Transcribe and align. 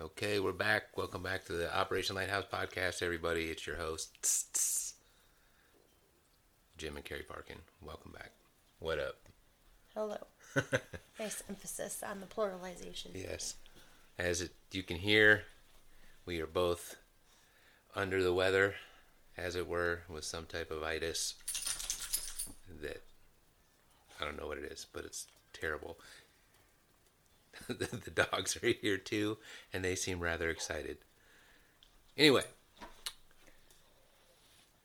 Okay, 0.00 0.38
we're 0.38 0.52
back. 0.52 0.96
Welcome 0.96 1.24
back 1.24 1.44
to 1.46 1.54
the 1.54 1.76
Operation 1.76 2.14
Lighthouse 2.14 2.44
podcast, 2.44 3.02
everybody. 3.02 3.46
It's 3.46 3.66
your 3.66 3.74
host, 3.74 4.94
Jim 6.76 6.94
and 6.94 7.04
Carrie 7.04 7.24
Parkin. 7.28 7.56
Welcome 7.82 8.12
back. 8.12 8.30
What 8.78 9.00
up? 9.00 9.16
Hello. 9.94 10.18
nice 11.18 11.42
emphasis 11.48 12.04
on 12.08 12.20
the 12.20 12.26
pluralization. 12.26 13.08
Yes. 13.12 13.56
As 14.16 14.40
it, 14.40 14.52
you 14.70 14.84
can 14.84 14.98
hear, 14.98 15.42
we 16.24 16.40
are 16.40 16.46
both 16.46 16.94
under 17.96 18.22
the 18.22 18.32
weather, 18.32 18.76
as 19.36 19.56
it 19.56 19.66
were, 19.66 20.02
with 20.08 20.22
some 20.22 20.46
type 20.46 20.70
of 20.70 20.84
itis 20.84 21.34
that 22.82 23.02
I 24.20 24.24
don't 24.24 24.40
know 24.40 24.46
what 24.46 24.58
it 24.58 24.70
is, 24.70 24.86
but 24.92 25.04
it's 25.04 25.26
terrible. 25.52 25.98
the, 27.68 28.00
the 28.04 28.10
dogs 28.10 28.56
are 28.56 28.66
here 28.66 28.98
too, 28.98 29.38
and 29.72 29.84
they 29.84 29.94
seem 29.94 30.20
rather 30.20 30.50
excited. 30.50 30.98
Anyway, 32.16 32.44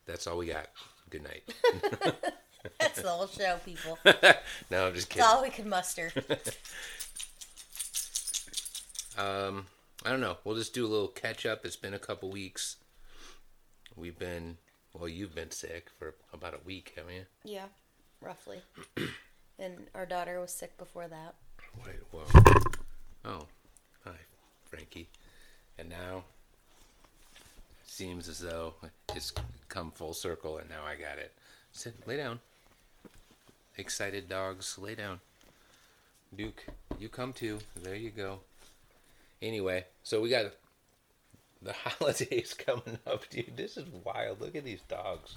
that's 0.05 0.27
all 0.27 0.37
we 0.37 0.47
got. 0.47 0.67
Good 1.09 1.23
night. 1.23 1.43
That's 2.79 3.01
the 3.01 3.09
whole 3.09 3.27
show, 3.27 3.57
people. 3.65 3.99
no, 4.71 4.87
I'm 4.87 4.93
just 4.93 5.09
kidding. 5.09 5.21
That's 5.21 5.25
kidding. 5.25 5.25
all 5.25 5.41
we 5.43 5.49
could 5.49 5.65
muster. 5.65 6.11
Um, 9.17 9.67
I 10.05 10.09
don't 10.09 10.21
know. 10.21 10.37
We'll 10.43 10.55
just 10.55 10.73
do 10.73 10.85
a 10.85 10.87
little 10.87 11.07
catch 11.07 11.45
up. 11.45 11.65
It's 11.65 11.75
been 11.75 11.93
a 11.93 11.99
couple 11.99 12.29
weeks. 12.29 12.77
We've 13.95 14.17
been, 14.17 14.57
well, 14.93 15.07
you've 15.07 15.35
been 15.35 15.51
sick 15.51 15.89
for 15.97 16.15
about 16.33 16.55
a 16.55 16.65
week, 16.65 16.93
haven't 16.95 17.13
you? 17.13 17.25
Yeah, 17.43 17.65
roughly. 18.21 18.61
and 19.59 19.87
our 19.93 20.05
daughter 20.05 20.39
was 20.39 20.51
sick 20.51 20.77
before 20.77 21.07
that. 21.07 21.35
Wait, 21.77 21.95
whoa. 22.11 22.23
Oh, 23.25 23.45
hi, 24.03 24.11
Frankie. 24.65 25.07
And 25.77 25.89
now, 25.89 26.23
seems 27.85 28.27
as 28.27 28.39
though 28.39 28.73
it's 29.15 29.33
come 29.69 29.91
full 29.91 30.13
circle, 30.13 30.57
and 30.57 30.69
now 30.69 30.83
I 30.85 30.95
got 30.95 31.17
it. 31.17 31.31
Sit, 31.71 32.07
lay 32.07 32.17
down. 32.17 32.39
Excited 33.77 34.29
dogs, 34.29 34.77
lay 34.77 34.95
down. 34.95 35.19
Duke, 36.35 36.65
you 36.99 37.09
come 37.09 37.33
too. 37.33 37.59
There 37.81 37.95
you 37.95 38.09
go. 38.09 38.39
Anyway, 39.41 39.85
so 40.03 40.21
we 40.21 40.29
got 40.29 40.45
the 41.61 41.73
holidays 41.85 42.53
coming 42.53 42.97
up, 43.05 43.29
dude. 43.29 43.57
This 43.57 43.77
is 43.77 43.85
wild. 44.03 44.41
Look 44.41 44.55
at 44.55 44.63
these 44.63 44.81
dogs. 44.81 45.35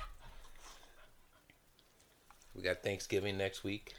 We 2.54 2.62
got 2.62 2.82
Thanksgiving 2.82 3.36
next 3.36 3.64
week, 3.64 3.94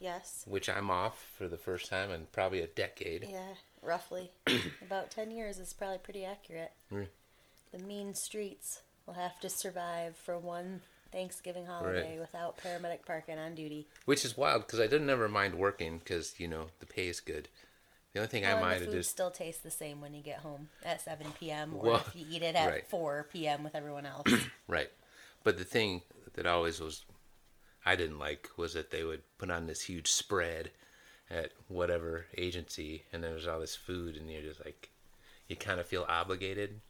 Yes. 0.00 0.44
which 0.46 0.68
I'm 0.68 0.90
off 0.90 1.26
for 1.36 1.48
the 1.48 1.56
first 1.56 1.88
time 1.90 2.10
in 2.10 2.26
probably 2.32 2.60
a 2.60 2.66
decade. 2.66 3.26
Yeah, 3.28 3.54
roughly. 3.82 4.30
About 4.82 5.10
10 5.10 5.30
years 5.30 5.58
is 5.58 5.72
probably 5.72 5.98
pretty 5.98 6.24
accurate. 6.24 6.72
Mm. 6.92 7.08
The 7.72 7.78
mean 7.78 8.14
streets 8.14 8.82
will 9.06 9.14
have 9.14 9.38
to 9.40 9.48
survive 9.50 10.16
for 10.16 10.38
one 10.38 10.80
Thanksgiving 11.10 11.66
holiday 11.66 12.12
Right. 12.12 12.20
without 12.20 12.58
paramedic 12.58 13.04
Parkin 13.06 13.38
on 13.38 13.54
duty. 13.54 13.86
Which 14.04 14.24
is 14.24 14.36
wild 14.36 14.66
because 14.66 14.80
I 14.80 14.86
didn't 14.86 15.06
never 15.06 15.28
mind 15.28 15.54
working 15.54 15.98
because 15.98 16.38
you 16.38 16.48
know 16.48 16.66
the 16.80 16.86
pay 16.86 17.08
is 17.08 17.20
good. 17.20 17.48
The 18.12 18.20
only 18.20 18.28
thing 18.28 18.42
Well, 18.42 18.52
I 18.56 18.60
the 18.60 18.66
minded 18.66 18.94
is 18.94 19.08
still 19.08 19.30
tastes 19.30 19.62
the 19.62 19.70
same 19.70 20.00
when 20.00 20.14
you 20.14 20.22
get 20.22 20.38
home 20.40 20.68
at 20.84 21.00
7 21.02 21.26
p.m. 21.38 21.74
or 21.74 21.82
Well, 21.90 22.04
if 22.06 22.16
you 22.16 22.26
eat 22.30 22.42
it 22.42 22.54
at 22.54 22.68
right. 22.70 22.86
4 22.86 23.28
p.m. 23.32 23.62
with 23.64 23.74
everyone 23.74 24.06
else. 24.06 24.26
right, 24.68 24.90
but 25.44 25.58
the 25.58 25.64
thing 25.64 26.02
that 26.34 26.46
always 26.46 26.80
was 26.80 27.04
I 27.84 27.96
didn't 27.96 28.18
like 28.18 28.50
was 28.56 28.74
that 28.74 28.90
they 28.90 29.04
would 29.04 29.22
put 29.38 29.50
on 29.50 29.66
this 29.66 29.82
huge 29.82 30.10
spread 30.10 30.70
at 31.30 31.52
whatever 31.68 32.26
agency, 32.36 33.04
and 33.12 33.22
then 33.22 33.32
there's 33.32 33.46
all 33.46 33.60
this 33.60 33.76
food, 33.76 34.16
and 34.16 34.30
you're 34.30 34.42
just 34.42 34.64
like, 34.64 34.90
you 35.48 35.56
kind 35.56 35.78
of 35.80 35.86
feel 35.86 36.04
obligated. 36.08 36.80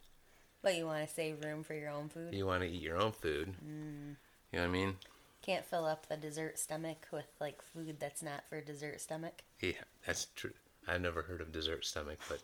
but 0.61 0.75
you 0.75 0.85
want 0.85 1.07
to 1.07 1.13
save 1.13 1.43
room 1.43 1.63
for 1.63 1.73
your 1.73 1.89
own 1.89 2.09
food. 2.09 2.33
You 2.33 2.45
want 2.45 2.63
to 2.63 2.69
eat 2.69 2.81
your 2.81 2.97
own 2.97 3.11
food. 3.11 3.53
Mm. 3.65 4.15
You 4.51 4.59
know 4.59 4.61
what 4.61 4.63
I 4.63 4.67
mean? 4.67 4.95
Can't 5.41 5.65
fill 5.65 5.85
up 5.85 6.07
the 6.07 6.17
dessert 6.17 6.57
stomach 6.59 7.07
with 7.13 7.27
like 7.39 7.61
food 7.61 7.97
that's 7.99 8.21
not 8.21 8.43
for 8.49 8.59
dessert 8.61 8.99
stomach. 9.01 9.41
Yeah, 9.61 9.71
that's 10.05 10.27
true. 10.35 10.51
I've 10.87 11.01
never 11.01 11.21
heard 11.21 11.39
of 11.41 11.51
dessert 11.51 11.85
stomach, 11.85 12.19
but 12.27 12.41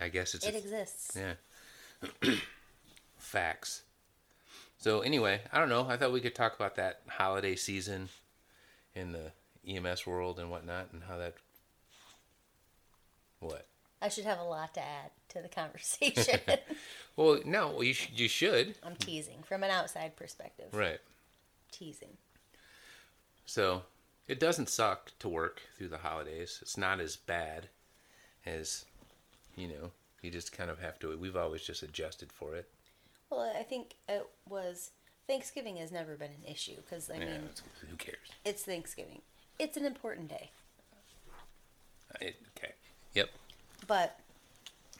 I 0.00 0.08
guess 0.08 0.34
it's 0.34 0.46
It 0.46 0.54
a- 0.54 0.58
exists. 0.58 1.16
Yeah. 1.16 1.34
Facts. 3.18 3.82
So 4.80 5.00
anyway, 5.00 5.42
I 5.52 5.58
don't 5.60 5.68
know. 5.68 5.86
I 5.88 5.96
thought 5.96 6.10
we 6.12 6.20
could 6.22 6.34
talk 6.34 6.54
about 6.54 6.76
that 6.76 7.02
holiday 7.06 7.54
season 7.54 8.08
in 8.94 9.12
the 9.12 9.30
EMS 9.68 10.06
world 10.06 10.38
and 10.38 10.50
whatnot, 10.50 10.88
and 10.92 11.02
how 11.06 11.18
that. 11.18 11.34
What? 13.40 13.66
I 14.02 14.08
should 14.08 14.24
have 14.24 14.38
a 14.38 14.44
lot 14.44 14.72
to 14.74 14.80
add 14.80 15.10
to 15.30 15.42
the 15.42 15.48
conversation. 15.48 16.40
Well, 17.16 17.40
no. 17.44 17.68
well, 17.72 17.82
You 17.82 17.92
sh- 17.92 18.08
you 18.14 18.28
should. 18.28 18.76
I'm 18.82 18.96
teasing 18.96 19.42
from 19.42 19.62
an 19.62 19.70
outside 19.70 20.16
perspective. 20.16 20.72
Right. 20.72 21.00
Teasing. 21.70 22.16
So 23.44 23.82
it 24.26 24.40
doesn't 24.40 24.70
suck 24.70 25.10
to 25.18 25.28
work 25.28 25.60
through 25.76 25.88
the 25.88 25.98
holidays. 25.98 26.60
It's 26.62 26.78
not 26.78 26.98
as 26.98 27.16
bad 27.16 27.68
as, 28.46 28.86
you 29.54 29.68
know. 29.68 29.90
You 30.22 30.30
just 30.30 30.56
kind 30.56 30.70
of 30.70 30.78
have 30.80 30.98
to. 31.00 31.14
We've 31.18 31.36
always 31.36 31.62
just 31.62 31.82
adjusted 31.82 32.32
for 32.32 32.54
it. 32.54 32.70
Well, 33.30 33.52
I 33.56 33.62
think 33.62 33.94
it 34.08 34.26
was 34.48 34.90
Thanksgiving 35.26 35.76
has 35.76 35.92
never 35.92 36.16
been 36.16 36.30
an 36.32 36.50
issue 36.50 36.76
because 36.76 37.08
I 37.10 37.14
yeah. 37.14 37.24
mean 37.26 37.48
Who 37.88 37.96
cares? 37.96 38.16
it's 38.44 38.62
Thanksgiving. 38.64 39.22
It's 39.58 39.76
an 39.76 39.84
important 39.84 40.28
day, 40.28 40.50
uh, 42.14 42.18
It, 42.22 42.36
okay. 42.56 42.72
Yep. 43.14 43.28
but 43.86 44.18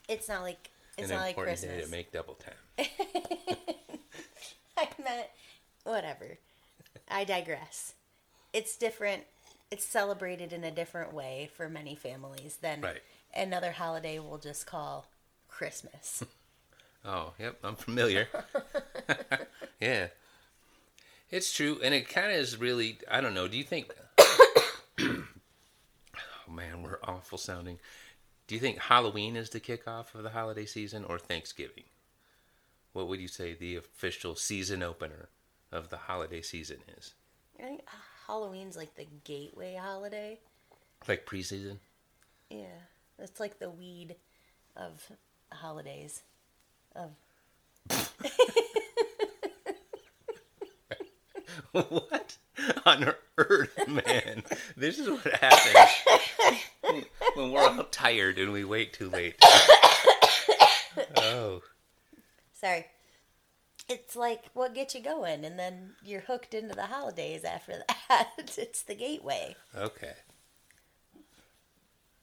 it's 0.09 0.29
not 0.29 0.43
like 0.43 0.71
it's 0.99 1.11
An 1.11 1.17
not 1.17 1.23
like 1.25 1.37
Christmas. 1.37 1.71
day 1.79 1.81
to 1.83 1.89
make 1.91 2.13
double 2.13 2.35
time. 2.35 2.87
I 4.77 4.89
meant 5.03 5.27
whatever. 5.85 6.39
I 7.11 7.25
digress. 7.25 7.95
It's 8.53 8.77
different. 8.77 9.25
It's 9.71 9.85
celebrated 9.85 10.53
in 10.53 10.65
a 10.65 10.71
different 10.71 11.13
way 11.15 11.49
for 11.57 11.69
many 11.69 11.95
families 11.95 12.59
than 12.61 12.81
Right. 12.81 13.01
another 13.35 13.73
holiday 13.73 14.19
we'll 14.19 14.39
just 14.39 14.67
call 14.67 15.07
Christmas. 15.49 16.23
Oh, 17.05 17.33
yep, 17.39 17.59
I'm 17.65 17.77
familiar. 17.77 18.29
yeah. 19.81 20.09
It's 21.31 21.53
true, 21.53 21.81
and 21.83 21.95
it 21.95 22.09
kind 22.09 22.31
of 22.33 22.39
is 22.39 22.57
really, 22.57 22.99
I 23.11 23.21
don't 23.21 23.35
know, 23.35 23.49
do 23.49 23.57
you 23.57 23.65
think. 23.65 23.95
oh, 24.99 25.25
man, 26.49 26.83
we're 26.83 26.99
awful 27.05 27.39
sounding. 27.39 27.79
Do 28.47 28.55
you 28.55 28.61
think 28.61 28.79
Halloween 28.79 29.37
is 29.37 29.51
the 29.51 29.61
kickoff 29.61 30.15
of 30.15 30.25
the 30.25 30.31
holiday 30.31 30.67
season 30.67 31.05
or 31.05 31.19
Thanksgiving? 31.19 31.85
What 32.93 33.07
would 33.09 33.21
you 33.21 33.29
say 33.29 33.55
the 33.55 33.77
official 33.77 34.35
season 34.35 34.83
opener 34.83 35.29
of 35.71 35.89
the 35.89 35.97
holiday 35.97 36.43
season 36.43 36.79
is? 36.99 37.15
I 37.59 37.63
think 37.63 37.83
Halloween's 38.27 38.77
like 38.77 38.97
the 38.97 39.07
gateway 39.25 39.79
holiday. 39.81 40.41
Like 41.07 41.27
preseason? 41.27 41.77
Yeah, 42.51 42.81
it's 43.19 43.39
like 43.39 43.59
the 43.61 43.71
weed 43.71 44.17
of 44.77 45.13
holidays. 45.53 46.23
Of 46.97 47.11
oh. 47.91 48.09
what 51.73 52.37
on 52.85 53.15
earth, 53.39 53.89
man? 53.89 54.43
This 54.77 54.99
is 54.99 55.09
what 55.09 55.35
happens 55.35 57.05
when 57.35 57.53
we're 57.53 57.63
all 57.63 57.85
tired 57.85 58.39
and 58.39 58.53
we 58.53 58.65
wait 58.65 58.93
too 58.93 59.09
late. 59.09 59.37
Oh, 61.17 61.63
sorry, 62.53 62.87
it's 63.89 64.17
like 64.17 64.45
what 64.55 64.75
gets 64.75 64.95
you 64.95 65.03
going, 65.03 65.45
and 65.45 65.59
then 65.59 65.95
you're 66.03 66.21
hooked 66.23 66.55
into 66.55 66.75
the 66.75 66.87
holidays 66.87 67.45
after 67.45 67.83
that. 68.09 68.29
it's 68.39 68.83
the 68.83 68.95
gateway. 68.95 69.55
okay. 69.77 70.15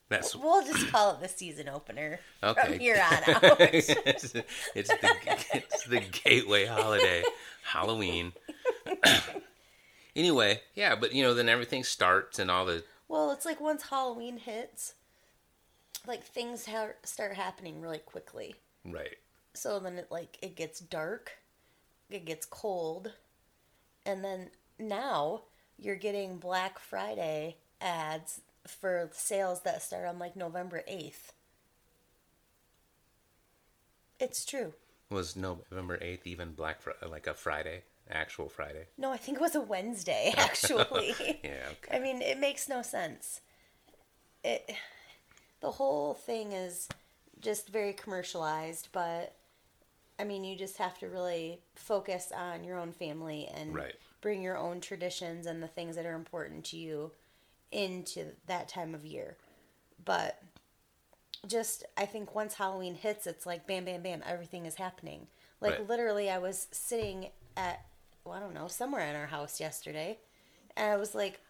That's 0.10 0.36
We'll 0.36 0.64
just 0.66 0.88
call 0.90 1.14
it 1.16 1.22
the 1.22 1.28
season 1.28 1.68
opener 1.68 2.20
Okay. 2.44 2.62
from 2.66 2.80
here 2.80 2.96
on 2.96 3.14
out. 3.36 3.58
it's, 3.60 3.88
the 4.32 4.46
it's 4.74 5.84
the 5.86 6.00
gateway 6.24 6.66
holiday, 6.66 7.24
Halloween. 7.64 8.32
anyway, 10.16 10.62
yeah, 10.76 10.96
but 10.96 11.14
you 11.14 11.24
know, 11.24 11.34
then 11.34 11.50
everything 11.50 11.84
starts 11.84 12.40
and 12.40 12.50
all 12.50 12.66
the 12.66 12.84
well, 13.10 13.32
it's 13.32 13.46
like 13.46 13.62
once 13.62 13.84
Halloween 13.90 14.38
hits, 14.38 14.94
like 16.06 16.24
things 16.24 16.66
ha- 16.66 16.90
start 17.04 17.34
happening 17.36 17.82
really 17.82 18.00
quickly. 18.00 18.56
right. 18.86 19.16
So 19.54 19.80
then 19.80 19.98
it 19.98 20.08
like 20.12 20.38
it 20.42 20.56
gets 20.56 20.80
dark, 20.80 21.32
it 22.10 22.26
gets 22.26 22.46
cold, 22.46 23.14
and 24.06 24.24
then 24.24 24.50
now 24.80 25.42
you're 25.80 25.96
getting 25.96 26.38
Black 26.38 26.80
Friday 26.80 27.58
ads 27.82 28.42
for 28.70 29.10
sales 29.14 29.62
that 29.64 29.82
start 29.82 30.06
on 30.08 30.20
like 30.20 30.36
November 30.36 30.84
8th. 30.90 31.32
It's 34.20 34.46
true. 34.46 34.74
Was 35.10 35.36
November 35.36 35.98
eighth 36.02 36.28
even 36.28 36.52
Black 36.54 36.82
Fri 36.82 36.94
like 37.08 37.28
a 37.28 37.34
Friday, 37.34 37.84
actual 38.10 38.50
Friday? 38.50 38.88
No, 38.98 39.12
I 39.12 39.18
think 39.18 39.38
it 39.38 39.42
was 39.42 39.56
a 39.56 39.62
Wednesday 39.62 40.34
actually. 40.38 41.16
Yeah. 41.44 41.70
Okay. 41.84 41.96
I 41.96 42.00
mean, 42.00 42.22
it 42.22 42.40
makes 42.40 42.68
no 42.68 42.82
sense. 42.82 43.42
It 44.44 44.70
the 45.62 45.72
whole 45.72 46.14
thing 46.14 46.52
is 46.52 46.88
just 47.40 47.70
very 47.70 47.94
commercialized, 47.94 48.90
but 48.92 49.34
I 50.20 50.24
mean, 50.24 50.44
you 50.44 50.58
just 50.58 50.78
have 50.78 50.98
to 51.00 51.08
really 51.08 51.60
focus 51.76 52.32
on 52.36 52.64
your 52.64 52.78
own 52.80 52.92
family 52.92 53.48
and 53.54 53.74
Right. 53.74 53.96
bring 54.22 54.42
your 54.42 54.58
own 54.58 54.82
traditions 54.82 55.46
and 55.46 55.62
the 55.62 55.68
things 55.68 55.96
that 55.96 56.06
are 56.06 56.16
important 56.16 56.66
to 56.66 56.78
you 56.78 57.12
into 57.72 58.32
that 58.48 58.70
time 58.70 58.94
of 58.96 59.06
year. 59.06 59.38
But 60.04 60.42
just, 61.48 61.86
I 61.98 62.06
think 62.06 62.34
once 62.36 62.56
Halloween 62.56 62.96
hits, 62.96 63.28
it's 63.28 63.46
like 63.46 63.68
bam, 63.68 63.86
bam, 63.86 64.02
bam, 64.02 64.24
everything 64.26 64.66
is 64.66 64.76
happening. 64.76 65.28
Like 65.62 65.74
Right. 65.74 65.88
literally, 65.90 66.30
I 66.30 66.38
was 66.38 66.68
sitting 66.72 67.30
at, 67.56 67.86
well, 68.24 68.36
I 68.36 68.40
don't 68.40 68.54
know, 68.54 68.68
somewhere 68.68 69.08
in 69.08 69.16
our 69.16 69.28
house 69.28 69.60
yesterday, 69.60 70.20
and 70.76 70.92
I 70.92 70.98
was 70.98 71.16
like, 71.16 71.42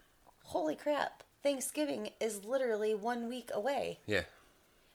holy 0.44 0.76
crap, 0.76 1.24
Thanksgiving 1.44 2.10
is 2.20 2.46
literally 2.46 2.96
one 2.96 3.28
week 3.28 3.50
away. 3.54 4.00
Yeah. 4.06 4.24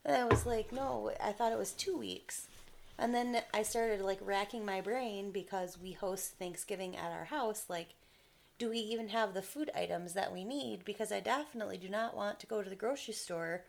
And 0.04 0.16
I 0.16 0.24
was 0.24 0.46
like, 0.46 0.72
no, 0.72 1.12
I 1.22 1.32
thought 1.32 1.52
it 1.52 1.58
was 1.58 1.72
two 1.72 1.96
weeks. 1.96 2.48
And 2.98 3.14
then 3.14 3.42
I 3.54 3.62
started 3.62 4.00
like 4.00 4.18
racking 4.22 4.64
my 4.64 4.80
brain 4.80 5.30
because 5.30 5.78
we 5.78 5.92
host 5.92 6.32
Thanksgiving 6.38 6.96
at 6.96 7.12
our 7.12 7.24
house. 7.24 7.64
Like, 7.68 7.94
do 8.62 8.70
we 8.70 8.78
even 8.78 9.08
have 9.08 9.34
the 9.34 9.42
food 9.42 9.72
items 9.74 10.12
that 10.12 10.32
we 10.32 10.44
need? 10.44 10.84
Because 10.84 11.10
I 11.10 11.18
definitely 11.18 11.78
do 11.78 11.88
not 11.88 12.16
want 12.16 12.38
to 12.38 12.46
go 12.46 12.62
to 12.62 12.70
the 12.70 12.76
grocery 12.76 13.12
store 13.12 13.64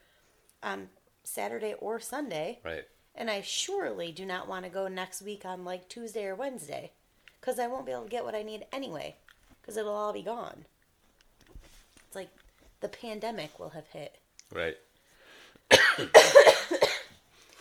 on 0.61 0.89
Saturday 1.23 1.73
or 1.79 1.99
Sunday. 1.99 2.59
Right. 2.63 2.83
And 3.15 3.27
I 3.27 3.41
surely 3.41 4.11
do 4.11 4.23
not 4.23 4.47
want 4.47 4.65
to 4.65 4.69
go 4.69 4.87
next 4.87 5.23
week 5.23 5.45
on 5.45 5.65
like 5.65 5.89
Tuesday 5.89 6.27
or 6.27 6.35
Wednesday 6.35 6.91
because 7.41 7.57
I 7.57 7.65
won't 7.65 7.87
be 7.87 7.91
able 7.91 8.03
to 8.03 8.09
get 8.09 8.23
what 8.23 8.35
I 8.35 8.43
need 8.43 8.67
anyway 8.71 9.15
because 9.59 9.77
it'll 9.77 9.95
all 9.95 10.13
be 10.13 10.21
gone. 10.21 10.65
It's 12.05 12.15
like 12.15 12.29
the 12.79 12.87
pandemic 12.87 13.57
will 13.57 13.69
have 13.69 13.87
hit. 13.87 14.19
Right. 14.53 14.77
and 15.97 16.11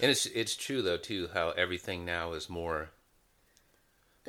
it's 0.00 0.26
it's 0.26 0.54
true 0.54 0.82
though 0.82 0.98
too 0.98 1.30
how 1.32 1.52
everything 1.52 2.04
now 2.04 2.34
is 2.34 2.50
more 2.50 2.90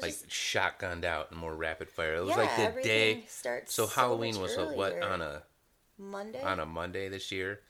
like 0.01 0.11
Just- 0.11 0.29
shotgunned 0.29 1.05
out 1.05 1.31
and 1.31 1.39
more 1.39 1.55
rapid 1.55 1.89
fire. 1.89 2.15
It 2.15 2.21
was 2.21 2.29
Yeah, 2.29 2.37
like 2.37 2.75
the 2.75 2.81
day. 2.81 3.23
starts 3.27 3.73
So 3.73 3.85
so 3.85 3.93
Halloween 4.01 4.39
was 4.39 4.55
a, 4.57 4.65
what 4.65 5.01
on 5.01 5.21
a 5.21 5.43
Monday? 5.97 6.41
on 6.41 6.59
a 6.59 6.65
Monday 6.65 7.07
this 7.09 7.31
year, 7.31 7.61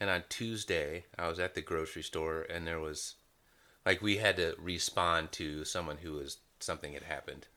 and 0.00 0.08
on 0.10 0.22
Tuesday 0.28 1.04
I 1.18 1.28
was 1.28 1.38
at 1.40 1.54
the 1.54 1.60
grocery 1.62 2.02
store 2.02 2.42
and 2.42 2.66
there 2.66 2.78
was 2.80 3.14
like 3.84 4.00
we 4.00 4.18
had 4.18 4.36
to 4.36 4.54
respond 4.60 5.32
to 5.32 5.64
someone 5.64 5.98
who 5.98 6.12
was 6.12 6.38
something 6.60 6.92
had 6.92 7.02
happened 7.02 7.48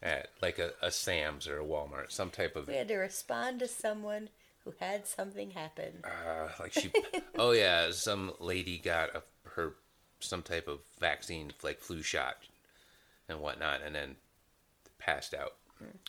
at 0.00 0.28
like 0.40 0.60
a, 0.60 0.72
a 0.80 0.92
Sam's 0.92 1.48
or 1.48 1.58
a 1.58 1.64
Walmart, 1.64 2.12
some 2.12 2.30
type 2.30 2.54
of 2.54 2.68
we 2.68 2.74
had 2.74 2.86
to 2.88 2.96
respond 2.96 3.58
to 3.58 3.66
someone 3.66 4.28
who 4.64 4.72
had 4.78 5.06
something 5.06 5.50
happen. 5.50 6.04
uh, 6.04 6.48
like 6.60 6.72
she 6.72 6.92
oh 7.36 7.50
yeah 7.50 7.90
some 7.90 8.32
lady 8.38 8.78
got 8.78 9.12
a, 9.16 9.22
her 9.56 9.74
some 10.20 10.42
type 10.42 10.68
of 10.68 10.78
vaccine 11.00 11.52
like 11.64 11.80
flu 11.80 12.02
shot 12.02 12.36
and 13.28 13.40
whatnot 13.40 13.80
and 13.84 13.94
then 13.94 14.16
passed 14.98 15.34
out 15.34 15.54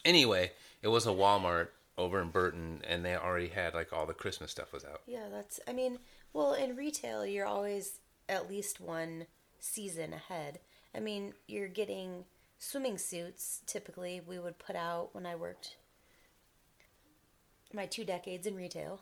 anyway 0.04 0.52
it 0.82 0.88
was 0.88 1.06
a 1.06 1.12
walmart 1.12 1.68
over 1.98 2.22
in 2.22 2.30
burton 2.30 2.82
and 2.88 3.06
they 3.06 3.16
already 3.16 3.50
had 3.50 3.74
like 3.74 3.92
all 3.94 4.06
the 4.06 4.14
christmas 4.14 4.50
stuff 4.52 4.72
was 4.74 4.84
out 4.86 5.02
Yeah, 5.06 5.28
that's. 5.32 5.60
I 5.68 5.74
mean, 5.74 6.00
well, 6.34 6.54
in 6.54 6.76
retail, 6.76 7.26
you're 7.26 7.46
always 7.46 8.00
at 8.28 8.50
least 8.50 8.80
one 8.80 9.26
season 9.60 10.14
ahead. 10.14 10.60
I 10.96 11.00
mean, 11.00 11.34
you're 11.48 11.68
getting 11.68 12.26
swimming 12.58 12.98
suits. 12.98 13.62
Typically, 13.66 14.22
we 14.26 14.40
would 14.40 14.60
put 14.60 14.76
out 14.76 15.10
when 15.14 15.26
I 15.26 15.36
worked 15.36 15.78
my 17.74 17.86
two 17.86 18.06
decades 18.06 18.48
in 18.48 18.56
retail. 18.56 19.02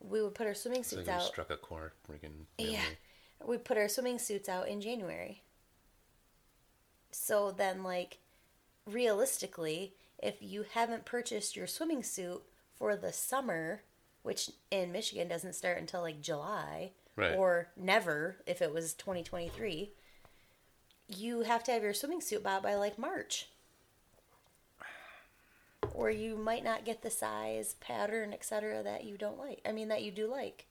We 0.00 0.22
would 0.22 0.34
put 0.34 0.46
our 0.46 0.54
swimming 0.54 0.84
suits 0.84 1.08
out. 1.08 1.22
struck 1.22 1.50
a 1.50 1.56
chord 1.56 1.92
freaking 2.08 2.46
Yeah, 2.58 2.80
we 3.44 3.58
put 3.58 3.76
our 3.76 3.88
swimming 3.88 4.18
suits 4.18 4.48
out 4.48 4.68
in 4.68 4.80
January. 4.80 5.42
So 7.10 7.50
then, 7.50 7.82
like, 7.82 8.18
realistically, 8.86 9.94
if 10.22 10.36
you 10.40 10.64
haven't 10.74 11.04
purchased 11.04 11.56
your 11.56 11.66
swimming 11.66 12.02
suit 12.02 12.42
for 12.76 12.96
the 12.96 13.12
summer, 13.12 13.82
which 14.22 14.50
in 14.70 14.92
Michigan 14.92 15.28
doesn't 15.28 15.54
start 15.54 15.78
until 15.78 16.02
like 16.02 16.20
July, 16.20 16.92
Right. 17.16 17.36
or 17.36 17.68
never 17.76 18.36
if 18.46 18.62
it 18.62 18.72
was 18.72 18.94
2023, 18.94 19.90
you 21.08 21.40
have 21.42 21.64
to 21.64 21.72
have 21.72 21.82
your 21.82 21.92
swimming 21.94 22.20
suit 22.20 22.42
bought 22.42 22.62
by 22.62 22.74
like 22.76 22.98
March. 22.98 23.48
Or 25.94 26.10
you 26.10 26.36
might 26.36 26.62
not 26.62 26.84
get 26.84 27.02
the 27.02 27.10
size, 27.10 27.74
pattern, 27.80 28.32
etc. 28.32 28.82
that 28.82 29.04
you 29.04 29.16
don't 29.16 29.38
like. 29.38 29.60
I 29.66 29.72
mean, 29.72 29.88
that 29.88 30.02
you 30.02 30.10
do 30.12 30.26
like. 30.30 30.66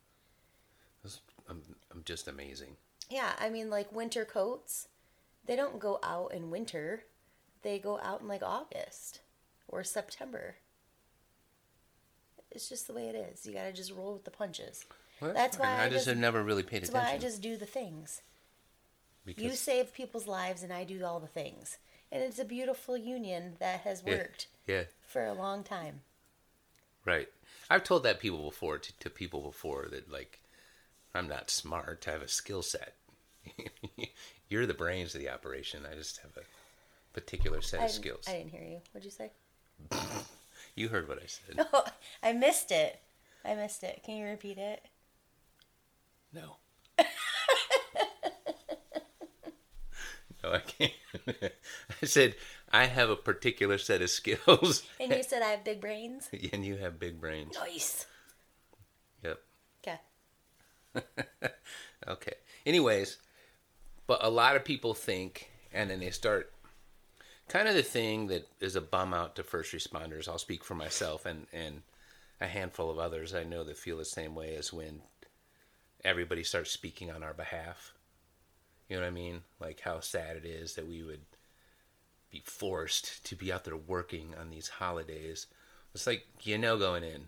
I'm, 1.50 1.62
I'm 1.92 2.04
just 2.06 2.28
amazing 2.28 2.76
Yeah, 3.10 3.32
I 3.40 3.50
mean, 3.50 3.70
like 3.72 3.92
winter 3.92 4.24
coats, 4.24 4.88
they 5.46 5.56
don't 5.56 5.80
go 5.80 6.00
out 6.04 6.34
in 6.34 6.50
winter. 6.52 7.04
They 7.62 7.80
go 7.80 8.00
out 8.02 8.22
in 8.22 8.28
like 8.28 8.44
August 8.44 9.20
or 9.68 9.84
September. 9.84 10.56
It's 12.52 12.68
just 12.70 12.88
the 12.88 12.94
way 12.94 13.08
it 13.08 13.16
is. 13.16 13.46
You 13.46 13.54
gotta 13.54 13.74
just 13.74 13.92
roll 13.92 14.14
with 14.14 14.24
the 14.26 14.32
punches. 14.32 14.86
Well, 15.22 15.34
That's 15.34 15.58
fine. 15.58 15.68
why 15.68 15.84
I, 15.84 15.86
I 15.86 15.90
just 15.90 15.96
just- 15.98 16.08
have 16.08 16.18
never 16.18 16.44
really 16.44 16.64
paid 16.64 16.82
That's 16.82 16.90
attention 16.90 17.10
why 17.10 17.16
I 17.16 17.20
just 17.20 17.42
do 17.42 17.58
the 17.58 17.66
things. 17.66 18.22
because 19.26 19.44
You 19.44 19.52
save 19.52 19.94
people's 19.94 20.28
lives, 20.28 20.64
and 20.64 20.72
I 20.74 20.84
do 20.86 21.04
all 21.04 21.20
the 21.20 21.28
things. 21.28 21.78
And 22.12 22.24
it's 22.24 22.40
a 22.40 22.46
beautiful 22.46 22.98
union 22.98 23.56
that 23.60 23.82
has 23.82 24.02
Yeah. 24.06 24.18
worked 24.18 24.48
yeah 24.66 24.84
for 25.06 25.26
a 25.26 25.34
long 25.34 25.64
time. 25.64 26.02
Right. 27.06 27.28
I've 27.70 27.84
told 27.84 28.04
that 28.04 28.20
people 28.20 28.44
before 28.50 28.78
to, 28.80 28.94
to 29.00 29.10
people 29.10 29.42
before 29.42 29.88
that 29.92 30.12
like 30.12 30.40
I'm 31.14 31.28
not 31.28 31.50
smart. 31.52 32.06
I 32.08 32.12
have 32.12 32.22
a 32.22 32.28
skill 32.28 32.62
set. 32.64 32.96
You're 34.50 34.66
the 34.66 34.74
brains 34.74 35.14
of 35.14 35.22
the 35.22 35.30
operation. 35.30 35.82
I 35.90 35.96
just 35.96 36.18
have 36.20 36.32
a 36.38 36.42
particular 37.14 37.62
set 37.62 37.82
I 37.82 37.86
of 37.86 37.92
skills. 37.92 38.26
I 38.28 38.34
didn't 38.34 38.52
hear 38.52 38.64
you. 38.64 38.82
What'd 38.92 39.06
you 39.06 39.12
say? 39.12 39.32
You 40.76 40.90
heard 40.90 41.08
what 41.08 41.20
I 41.22 41.26
said. 41.26 41.66
Oh, 41.74 41.84
I 42.22 42.34
missed 42.34 42.72
it. 42.72 43.00
I 43.46 43.56
missed 43.56 43.84
it. 43.84 44.02
Can 44.06 44.18
you 44.18 44.26
repeat 44.26 44.58
it? 44.58 44.86
No. 46.34 46.58
no, 50.44 50.52
I 50.54 50.60
can't. 50.60 50.92
I 52.02 52.06
said 52.06 52.36
I 52.72 52.86
have 52.86 53.10
a 53.10 53.16
particular 53.16 53.78
set 53.78 54.02
of 54.02 54.10
skills, 54.10 54.84
And 55.00 55.12
you 55.14 55.24
said 55.24 55.42
I 55.42 55.50
have 55.50 55.64
big 55.64 55.82
brains? 55.82 56.30
and 56.54 56.64
you 56.66 56.76
have 56.78 57.00
big 57.00 57.20
brains. 57.20 57.56
Nice. 57.60 58.06
Yep. 59.24 59.40
Okay. 59.84 60.00
Okay. 62.08 62.34
Anyways, 62.66 63.18
but 64.10 64.24
a 64.24 64.30
lot 64.30 64.56
of 64.56 64.66
people 64.66 64.96
think, 64.96 65.52
and 65.72 65.92
then 65.92 66.00
they 66.00 66.10
start 66.10 66.52
kind 67.48 67.68
of 67.68 67.76
the 67.76 67.84
thing 67.84 68.26
that 68.26 68.48
is 68.60 68.76
a 68.76 68.82
bum 68.82 69.14
out 69.14 69.36
to 69.36 69.44
first 69.44 69.72
responders. 69.72 70.28
I'll 70.28 70.40
speak 70.40 70.64
for 70.64 70.74
myself 70.74 71.28
and, 71.28 71.46
and 71.54 71.84
a 72.42 72.48
handful 72.48 72.90
of 72.90 72.98
others 72.98 73.36
I 73.36 73.44
know 73.44 73.64
that 73.64 73.78
feel 73.78 73.98
the 73.98 74.06
same 74.06 74.34
way 74.34 74.56
as 74.56 74.74
when 74.74 75.04
everybody 76.04 76.44
starts 76.44 76.72
speaking 76.72 77.12
on 77.12 77.22
our 77.22 77.36
behalf. 77.36 77.94
You 78.88 78.96
know 78.96 79.04
what 79.04 79.10
I 79.10 79.12
mean? 79.12 79.44
Like 79.60 79.82
how 79.82 80.00
sad 80.00 80.38
it 80.38 80.46
is 80.46 80.74
that 80.74 80.88
we 80.88 81.04
would 81.04 81.22
be 82.32 82.42
forced 82.44 83.24
to 83.28 83.36
be 83.36 83.54
out 83.54 83.64
there 83.64 83.78
working 83.78 84.34
on 84.42 84.50
these 84.50 84.70
holidays. 84.70 85.46
It's 85.94 86.08
like, 86.08 86.26
you 86.42 86.58
know, 86.58 86.80
going 86.80 87.04
in, 87.04 87.26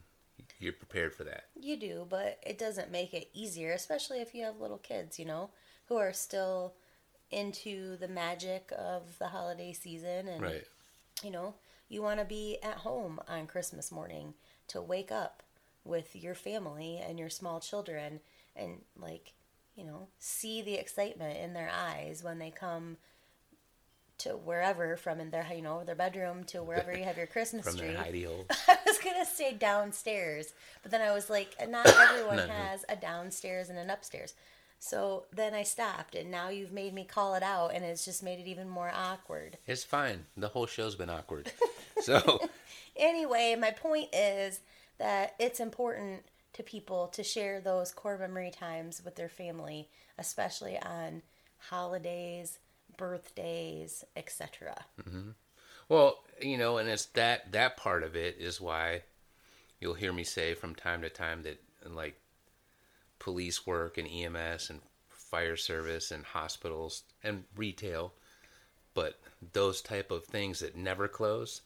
you're 0.57 0.73
prepared 0.73 1.13
for 1.13 1.25
that. 1.25 1.43
You 1.59 1.77
do, 1.77 2.07
but 2.09 2.39
it 2.41 2.57
doesn't 2.57 2.91
make 2.91 3.13
it 3.13 3.29
easier, 3.35 3.71
especially 3.71 4.19
if 4.19 4.33
you 4.33 4.45
have 4.45 4.59
little 4.59 4.79
kids, 4.79 5.19
you 5.19 5.25
know, 5.25 5.51
who 5.91 5.97
are 5.97 6.13
still 6.13 6.73
into 7.31 7.97
the 7.97 8.07
magic 8.07 8.71
of 8.77 9.19
the 9.19 9.27
holiday 9.27 9.73
season 9.73 10.29
and 10.29 10.41
Right. 10.41 10.65
you 11.21 11.29
know, 11.29 11.53
you 11.89 12.01
want 12.01 12.17
to 12.19 12.25
be 12.25 12.57
at 12.63 12.75
home 12.77 13.19
on 13.27 13.45
Christmas 13.45 13.91
morning 13.91 14.33
to 14.69 14.81
wake 14.81 15.11
up 15.11 15.43
with 15.83 16.15
your 16.15 16.33
family 16.33 16.97
and 16.97 17.19
your 17.19 17.29
small 17.29 17.59
children 17.59 18.21
and 18.55 18.83
like, 18.97 19.33
you 19.75 19.83
know, 19.83 20.07
see 20.17 20.61
the 20.61 20.75
excitement 20.75 21.37
in 21.37 21.51
their 21.53 21.69
eyes 21.69 22.23
when 22.23 22.39
they 22.39 22.51
come 22.51 22.95
to 24.19 24.29
wherever 24.37 24.95
from 24.95 25.19
in 25.19 25.31
their 25.31 25.45
you 25.53 25.61
know 25.63 25.83
their 25.83 25.95
bedroom 25.95 26.45
to 26.45 26.63
wherever 26.63 26.95
you 26.97 27.03
have 27.03 27.17
your 27.17 27.27
Christmas 27.35 27.65
From 27.65 27.77
tree. 27.77 27.87
their 27.89 27.97
hidey 27.97 28.25
holes. 28.27 28.45
I 28.69 28.77
was 28.85 28.97
gonna 28.99 29.25
say 29.25 29.51
downstairs, 29.51 30.53
but 30.83 30.91
then 30.91 31.01
I 31.01 31.11
was 31.11 31.29
like, 31.29 31.53
not 31.69 31.85
everyone 31.87 32.37
No, 32.37 32.45
no. 32.47 32.53
has 32.53 32.85
a 32.87 32.95
downstairs 32.95 33.67
and 33.69 33.77
an 33.77 33.89
upstairs. 33.89 34.35
So 34.83 35.25
then 35.31 35.53
I 35.53 35.61
stopped, 35.61 36.15
and 36.15 36.31
now 36.31 36.49
you've 36.49 36.71
made 36.71 36.91
me 36.91 37.03
call 37.03 37.35
it 37.35 37.43
out, 37.43 37.71
and 37.73 37.85
it's 37.85 38.03
just 38.03 38.23
made 38.23 38.39
it 38.39 38.47
even 38.47 38.67
more 38.67 38.91
awkward. 38.91 39.59
It's 39.67 39.83
fine. 39.83 40.25
The 40.35 40.47
whole 40.47 40.65
show's 40.65 40.95
been 40.95 41.09
awkward. 41.09 41.51
So, 42.01 42.49
Anyway, 42.95 43.55
my 43.59 43.69
point 43.69 44.09
is 44.11 44.59
that 44.97 45.35
it's 45.39 45.59
important 45.59 46.23
to 46.53 46.63
people 46.63 47.07
to 47.09 47.23
share 47.23 47.59
those 47.61 47.91
core 47.91 48.17
memory 48.17 48.49
times 48.49 49.03
with 49.05 49.15
their 49.15 49.29
family, 49.29 49.87
especially 50.17 50.79
on 50.79 51.21
holidays, 51.69 52.57
birthdays, 52.97 54.03
etc. 54.15 54.85
Mm-hmm. 54.99 55.29
well, 55.89 56.23
you 56.41 56.57
know, 56.57 56.77
and 56.79 56.89
it's 56.89 57.05
that 57.07 57.51
that 57.51 57.77
part 57.77 58.01
of 58.03 58.15
it 58.15 58.37
is 58.39 58.59
why 58.59 59.03
you'll 59.79 59.93
hear 59.93 60.11
me 60.11 60.23
say 60.23 60.53
from 60.55 60.73
time 60.73 61.01
to 61.03 61.09
time 61.09 61.43
that 61.43 61.61
like 61.87 62.15
police 63.21 63.67
work 63.67 63.99
and 63.99 64.07
EMS 64.07 64.71
and 64.71 64.81
fire 65.09 65.55
service 65.55 66.09
and 66.09 66.25
hospitals 66.25 67.03
and 67.23 67.43
retail, 67.55 68.13
but 68.95 69.19
those 69.53 69.79
type 69.79 70.09
of 70.09 70.25
things 70.25 70.59
that 70.59 70.75
never 70.75 71.07
close 71.07 71.61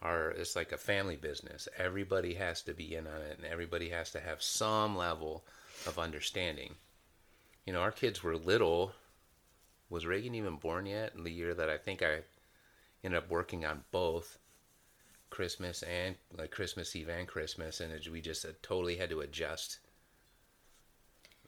are 0.00 0.30
it's 0.30 0.54
like 0.54 0.70
a 0.70 0.78
family 0.78 1.16
business. 1.16 1.66
Everybody 1.76 2.34
has 2.34 2.62
to 2.62 2.74
be 2.74 2.94
in 2.94 3.08
on 3.08 3.22
it, 3.22 3.38
and 3.38 3.46
everybody 3.46 3.88
has 3.88 4.12
to 4.12 4.20
have 4.20 4.40
some 4.40 4.96
level 4.96 5.44
of 5.84 5.98
understanding. 5.98 6.76
You 7.66 7.72
know, 7.72 7.80
our 7.80 7.92
kids 7.92 8.22
were 8.22 8.36
little. 8.36 8.92
Was 9.90 10.06
Reagan 10.06 10.34
even 10.36 10.56
born 10.56 10.86
yet? 10.86 11.12
In 11.16 11.24
the 11.24 11.32
year 11.32 11.54
that 11.54 11.68
I 11.68 11.76
think 11.76 12.02
I 12.02 12.20
ended 13.02 13.18
up 13.18 13.28
working 13.28 13.64
on 13.64 13.82
both 13.90 14.38
Christmas 15.28 15.82
and 15.82 16.14
like 16.36 16.52
Christmas 16.52 16.94
Eve 16.94 17.08
and 17.08 17.26
Christmas, 17.26 17.80
and 17.80 17.92
it, 17.92 18.08
we 18.08 18.20
just 18.20 18.44
uh, 18.44 18.50
totally 18.62 18.96
had 18.96 19.10
to 19.10 19.20
adjust 19.20 19.78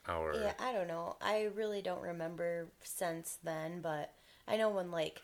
our 0.08 0.34
Yeah, 0.34 0.52
I 0.58 0.72
don't 0.72 0.88
know. 0.88 1.16
I 1.20 1.48
really 1.54 1.82
don't 1.82 2.02
remember 2.02 2.68
since 2.82 3.38
then, 3.42 3.80
but 3.80 4.12
I 4.46 4.56
know 4.56 4.70
when 4.70 4.90
like 4.90 5.20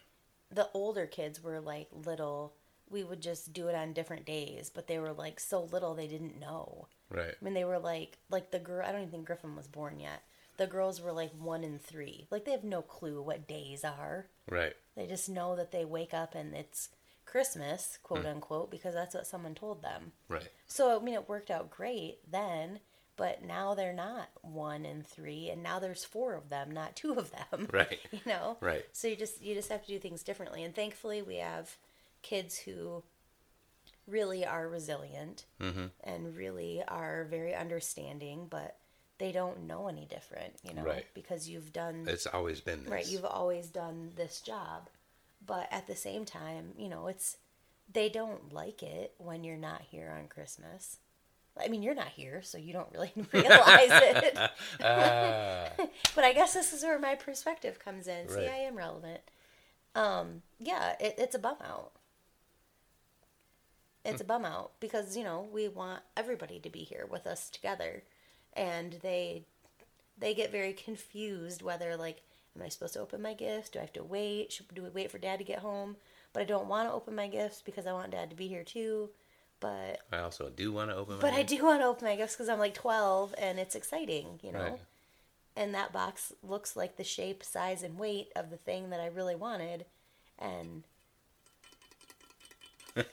the 0.50 0.68
older 0.74 1.06
kids 1.06 1.42
were 1.42 1.60
like 1.60 1.88
little, 2.04 2.54
we 2.90 3.04
would 3.04 3.20
just 3.20 3.52
do 3.52 3.68
it 3.68 3.74
on 3.74 3.92
different 3.92 4.24
days, 4.26 4.70
but 4.72 4.86
they 4.86 4.98
were 4.98 5.12
like 5.12 5.40
so 5.40 5.64
little 5.64 5.94
they 5.94 6.06
didn't 6.06 6.40
know. 6.40 6.88
right, 7.10 7.34
I 7.40 7.44
mean, 7.44 7.54
they 7.54 7.64
were 7.64 7.78
like 7.78 8.18
like 8.30 8.50
the 8.50 8.58
girl. 8.58 8.84
I 8.86 8.92
don't 8.92 9.02
even 9.02 9.10
think 9.10 9.26
Griffin 9.26 9.56
was 9.56 9.68
born 9.68 9.98
yet. 9.98 10.22
The 10.58 10.66
girls 10.66 11.00
were 11.00 11.12
like 11.12 11.32
one 11.38 11.64
and 11.64 11.80
three. 11.80 12.26
Like 12.30 12.44
they 12.44 12.52
have 12.52 12.64
no 12.64 12.82
clue 12.82 13.22
what 13.22 13.48
days 13.48 13.84
are. 13.84 14.26
right, 14.50 14.74
They 14.96 15.06
just 15.06 15.28
know 15.28 15.56
that 15.56 15.72
they 15.72 15.84
wake 15.84 16.12
up 16.12 16.34
and 16.34 16.54
it's 16.54 16.90
Christmas, 17.24 17.98
quote 18.02 18.24
mm. 18.24 18.30
unquote, 18.32 18.70
because 18.70 18.94
that's 18.94 19.14
what 19.14 19.26
someone 19.26 19.54
told 19.54 19.82
them. 19.82 20.12
right, 20.28 20.48
So 20.66 21.00
I 21.00 21.02
mean, 21.02 21.14
it 21.14 21.28
worked 21.28 21.50
out 21.50 21.70
great 21.70 22.18
then, 22.30 22.80
but 23.16 23.42
now 23.44 23.74
they're 23.74 23.92
not 23.92 24.28
one 24.42 24.84
and 24.84 25.06
three, 25.06 25.50
and 25.50 25.62
now 25.62 25.78
there's 25.78 26.04
four 26.04 26.34
of 26.34 26.48
them, 26.48 26.70
not 26.70 26.96
two 26.96 27.12
of 27.14 27.30
them. 27.30 27.68
right, 27.72 27.98
you 28.12 28.20
know. 28.26 28.56
right, 28.60 28.84
So 28.92 29.08
you 29.08 29.16
just 29.16 29.42
you 29.42 29.54
just 29.54 29.68
have 29.70 29.82
to 29.82 29.88
do 29.92 29.98
things 29.98 30.22
differently, 30.22 30.62
and 30.64 30.74
thankfully 30.74 31.22
we 31.22 31.36
have 31.36 31.76
kids 32.22 32.58
who 32.58 33.02
really 34.06 34.44
are 34.44 34.68
resilient 34.68 35.44
mm-hmm. 35.60 35.86
and 36.02 36.36
really 36.36 36.82
are 36.88 37.24
very 37.24 37.54
understanding, 37.54 38.46
but 38.50 38.76
they 39.18 39.30
don't 39.30 39.66
know 39.66 39.86
any 39.88 40.04
different, 40.06 40.54
you 40.64 40.74
know, 40.74 40.82
Right. 40.82 41.06
because 41.14 41.48
you've 41.48 41.72
done 41.72 42.06
It's 42.08 42.26
always 42.26 42.60
been 42.60 42.80
this. 42.82 42.90
right 42.90 43.06
you've 43.06 43.24
always 43.24 43.68
done 43.68 44.10
this 44.16 44.40
job 44.40 44.88
but 45.46 45.68
at 45.70 45.86
the 45.86 45.94
same 45.94 46.24
time 46.24 46.72
you 46.76 46.88
know 46.88 47.06
it's 47.08 47.36
they 47.92 48.08
don't 48.08 48.52
like 48.52 48.82
it 48.82 49.14
when 49.18 49.44
you're 49.44 49.56
not 49.56 49.82
here 49.82 50.12
on 50.18 50.26
christmas 50.28 50.98
i 51.60 51.68
mean 51.68 51.82
you're 51.82 51.94
not 51.94 52.08
here 52.08 52.40
so 52.42 52.58
you 52.58 52.72
don't 52.72 52.92
really 52.92 53.12
realize 53.32 53.90
it. 53.90 54.38
Ah, 54.82 55.68
but 56.14 56.24
i 56.24 56.32
guess 56.32 56.54
this 56.54 56.72
is 56.72 56.82
where 56.82 56.98
my 56.98 57.14
perspective 57.14 57.78
comes 57.78 58.06
in. 58.06 58.28
See 58.28 58.46
i 58.46 58.56
am 58.56 58.76
relevant. 58.76 59.20
Um 59.94 60.42
yeah 60.58 60.94
it, 61.00 61.14
it's 61.18 61.34
a 61.34 61.38
bum 61.38 61.56
out. 61.62 61.92
It's 64.04 64.20
a 64.20 64.24
bum 64.24 64.44
out 64.44 64.72
because 64.80 65.16
you 65.16 65.24
know 65.24 65.46
we 65.52 65.68
want 65.68 66.02
everybody 66.16 66.58
to 66.60 66.70
be 66.70 66.80
here 66.80 67.06
with 67.10 67.26
us 67.26 67.50
together. 67.50 68.02
And 68.54 68.94
they 69.02 69.44
they 70.18 70.34
get 70.34 70.52
very 70.52 70.72
confused 70.72 71.62
whether 71.62 71.96
like 71.96 72.22
am 72.56 72.62
i 72.62 72.68
supposed 72.68 72.94
to 72.94 73.00
open 73.00 73.22
my 73.22 73.34
gifts? 73.34 73.68
Do 73.68 73.78
i 73.78 73.82
have 73.82 73.92
to 73.94 74.04
wait? 74.04 74.52
Should, 74.52 74.74
do 74.74 74.82
we 74.82 74.90
wait 74.90 75.10
for 75.10 75.18
dad 75.18 75.38
to 75.38 75.44
get 75.44 75.60
home? 75.60 75.96
But 76.32 76.42
i 76.42 76.44
don't 76.46 76.68
want 76.68 76.88
to 76.88 76.94
open 76.94 77.14
my 77.14 77.28
gifts 77.28 77.62
because 77.62 77.86
i 77.86 77.92
want 77.92 78.10
dad 78.12 78.30
to 78.30 78.36
be 78.36 78.48
here 78.48 78.64
too 78.64 79.10
but 79.62 80.00
I 80.12 80.18
also 80.18 80.50
do 80.50 80.72
want 80.72 80.90
to 80.90 80.96
open. 80.96 81.16
but 81.20 81.32
i 81.32 81.42
do 81.42 81.64
want 81.64 81.80
to 81.80 81.86
open 81.86 82.06
my 82.06 82.16
gifts 82.16 82.34
because 82.34 82.48
i'm 82.50 82.58
like 82.58 82.74
12 82.74 83.34
and 83.38 83.58
it's 83.58 83.74
exciting 83.74 84.40
you 84.42 84.52
know 84.52 84.58
Right. 84.60 84.80
and 85.56 85.72
that 85.74 85.92
box 85.92 86.32
looks 86.42 86.76
like 86.76 86.96
the 86.96 87.04
shape 87.04 87.42
size 87.44 87.82
and 87.82 87.96
weight 87.98 88.28
of 88.36 88.50
the 88.50 88.56
thing 88.58 88.90
that 88.90 89.00
i 89.00 89.06
really 89.06 89.36
wanted 89.36 89.86
and 90.38 90.82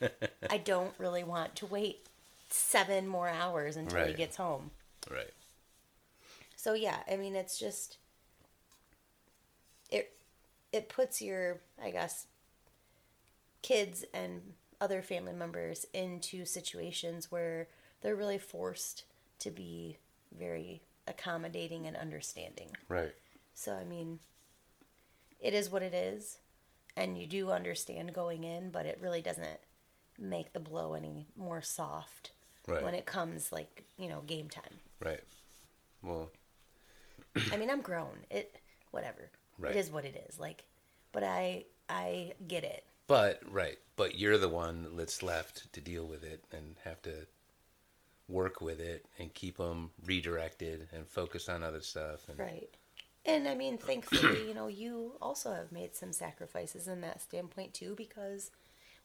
i 0.50 0.58
don't 0.58 0.92
really 0.98 1.24
want 1.24 1.54
to 1.56 1.66
wait 1.66 2.06
seven 2.48 3.06
more 3.06 3.28
hours 3.28 3.76
until 3.76 4.04
he 4.06 4.12
gets 4.12 4.36
home 4.36 4.70
Right. 5.10 5.30
so 6.56 6.74
yeah, 6.74 6.98
I 7.10 7.16
mean 7.16 7.34
it's 7.36 7.58
just 7.58 7.96
it 9.90 10.12
it 10.72 10.88
puts 10.88 11.22
your 11.22 11.60
I 11.82 11.90
guess 11.90 12.26
kids 13.62 14.04
and 14.12 14.42
other 14.80 15.02
family 15.02 15.32
members 15.32 15.84
into 15.92 16.44
situations 16.44 17.30
where 17.30 17.68
they're 18.00 18.16
really 18.16 18.38
forced 18.38 19.04
to 19.40 19.50
be 19.50 19.98
very 20.38 20.82
accommodating 21.06 21.86
and 21.86 21.96
understanding. 21.96 22.70
Right. 22.88 23.12
So 23.54 23.74
I 23.74 23.84
mean 23.84 24.20
it 25.40 25.54
is 25.54 25.70
what 25.70 25.82
it 25.82 25.94
is 25.94 26.38
and 26.96 27.16
you 27.18 27.26
do 27.26 27.50
understand 27.50 28.12
going 28.12 28.44
in, 28.44 28.70
but 28.70 28.86
it 28.86 28.98
really 29.00 29.22
doesn't 29.22 29.60
make 30.18 30.52
the 30.52 30.60
blow 30.60 30.94
any 30.94 31.26
more 31.36 31.62
soft 31.62 32.32
Right. 32.68 32.82
when 32.82 32.94
it 32.94 33.06
comes 33.06 33.50
like, 33.50 33.84
you 33.96 34.08
know, 34.08 34.20
game 34.26 34.48
time. 34.48 34.78
Right. 35.02 35.22
Well, 36.02 36.30
I 37.50 37.56
mean, 37.56 37.70
I'm 37.70 37.80
grown. 37.80 38.18
It 38.30 38.54
whatever. 38.90 39.30
Right. 39.58 39.74
It 39.74 39.78
is 39.78 39.90
what 39.90 40.04
it 40.04 40.24
is. 40.28 40.38
Like, 40.38 40.64
but 41.10 41.24
I 41.24 41.64
I 41.88 42.34
get 42.46 42.64
it. 42.64 42.84
But 43.10 43.42
right, 43.50 43.76
but 43.96 44.20
you're 44.20 44.38
the 44.38 44.48
one 44.48 44.86
that's 44.94 45.20
left 45.20 45.72
to 45.72 45.80
deal 45.80 46.06
with 46.06 46.22
it 46.22 46.44
and 46.52 46.76
have 46.84 47.02
to 47.02 47.26
work 48.28 48.60
with 48.60 48.78
it 48.78 49.04
and 49.18 49.34
keep 49.34 49.56
them 49.56 49.90
redirected 50.06 50.86
and 50.94 51.08
focus 51.08 51.48
on 51.48 51.64
other 51.64 51.80
stuff. 51.80 52.28
And, 52.28 52.38
Right. 52.38 52.70
And 53.26 53.48
I 53.48 53.56
mean, 53.56 53.78
thankfully, 53.78 54.46
you 54.46 54.54
know, 54.54 54.68
you 54.68 55.16
also 55.20 55.52
have 55.52 55.72
made 55.72 55.96
some 55.96 56.12
sacrifices 56.12 56.86
in 56.86 57.00
that 57.00 57.20
standpoint 57.20 57.74
too, 57.74 57.96
because 57.96 58.52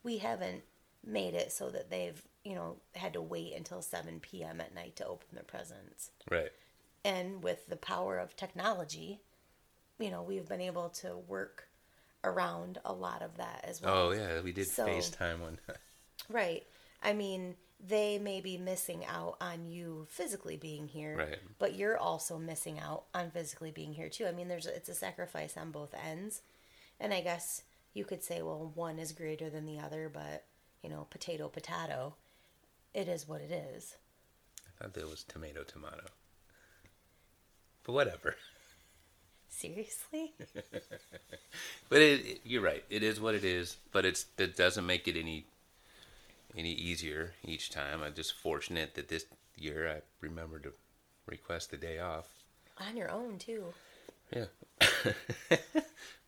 we 0.03 0.19
haven't 0.19 0.61
made 1.03 1.33
it 1.33 1.51
so 1.51 1.71
that 1.71 1.89
they've, 1.89 2.21
you 2.43 2.53
know, 2.53 2.75
had 2.93 3.13
to 3.13 3.23
wait 3.23 3.55
until 3.55 3.81
7 3.81 4.19
p.m. 4.19 4.61
at 4.61 4.75
night 4.75 4.95
to 4.97 5.07
open 5.07 5.29
their 5.33 5.43
presents. 5.43 6.11
Right. 6.29 6.51
And 7.03 7.41
with 7.41 7.67
the 7.67 7.75
power 7.75 8.19
of 8.19 8.35
technology, 8.35 9.19
you 9.97 10.11
know, 10.11 10.21
we've 10.21 10.47
been 10.47 10.61
able 10.61 10.89
to 10.89 11.17
work 11.27 11.69
around 12.25 12.79
a 12.83 12.91
lot 12.91 13.21
of 13.21 13.37
that 13.37 13.63
as 13.63 13.81
well. 13.81 14.07
Oh 14.07 14.11
yeah, 14.11 14.41
we 14.41 14.51
did 14.51 14.67
So- 14.67 14.85
FaceTime 14.87 15.39
one. 15.39 15.59
Right. 16.29 16.65
I 17.03 17.13
mean, 17.13 17.55
they 17.79 18.17
may 18.17 18.41
be 18.41 18.57
missing 18.57 19.05
out 19.05 19.37
on 19.39 19.67
you 19.67 20.07
physically 20.09 20.57
being 20.57 20.87
here, 20.87 21.15
Right. 21.17 21.39
but 21.59 21.75
you're 21.75 21.97
also 21.99 22.39
missing 22.39 22.79
out 22.79 23.03
on 23.13 23.29
physically 23.29 23.69
being 23.69 23.93
here 23.93 24.09
too. 24.09 24.25
I 24.25 24.31
mean, 24.31 24.47
there's 24.47 24.65
it's 24.65 24.89
a 24.89 24.95
sacrifice 24.95 25.55
on 25.55 25.69
both 25.71 25.93
ends. 25.93 26.41
And 26.99 27.13
I 27.13 27.21
guess 27.21 27.61
you 27.93 28.05
could 28.05 28.23
say, 28.23 28.41
well, 28.41 28.71
one 28.73 28.97
is 28.97 29.11
greater 29.11 29.49
than 29.51 29.65
the 29.67 29.77
other, 29.79 30.09
but 30.11 30.45
you 30.81 30.89
know, 30.89 31.05
potato 31.11 31.47
potato. 31.47 32.15
It 32.93 33.07
is 33.07 33.27
what 33.27 33.41
it 33.41 33.51
is. 33.51 33.97
I 34.79 34.83
thought 34.85 34.93
that 34.95 35.07
was 35.09 35.23
tomato 35.25 35.63
tomato. 35.63 36.05
But 37.83 37.93
whatever. 37.93 38.35
Seriously? 39.73 40.33
But 41.89 42.01
it, 42.01 42.25
it- 42.25 42.41
you're 42.43 42.61
right. 42.61 42.83
It 42.89 43.03
is 43.03 43.19
what 43.21 43.35
it 43.35 43.43
is. 43.43 43.77
But 43.91 44.05
it's 44.05 44.25
it 44.37 44.55
doesn't 44.57 44.85
make 44.85 45.07
it 45.07 45.17
any 45.19 45.45
any 46.57 46.71
easier 46.71 47.33
each 47.43 47.69
time. 47.69 48.01
I'm 48.01 48.13
just 48.13 48.33
fortunate 48.35 48.95
that 48.95 49.07
this 49.09 49.25
year 49.57 49.89
I 49.89 50.01
remembered 50.21 50.63
to 50.63 50.73
request 51.27 51.71
the 51.71 51.77
day 51.77 51.99
off. 51.99 52.25
on 52.79 52.97
your 52.97 53.09
own 53.11 53.37
too. 53.37 53.65
Yeah. 54.35 54.45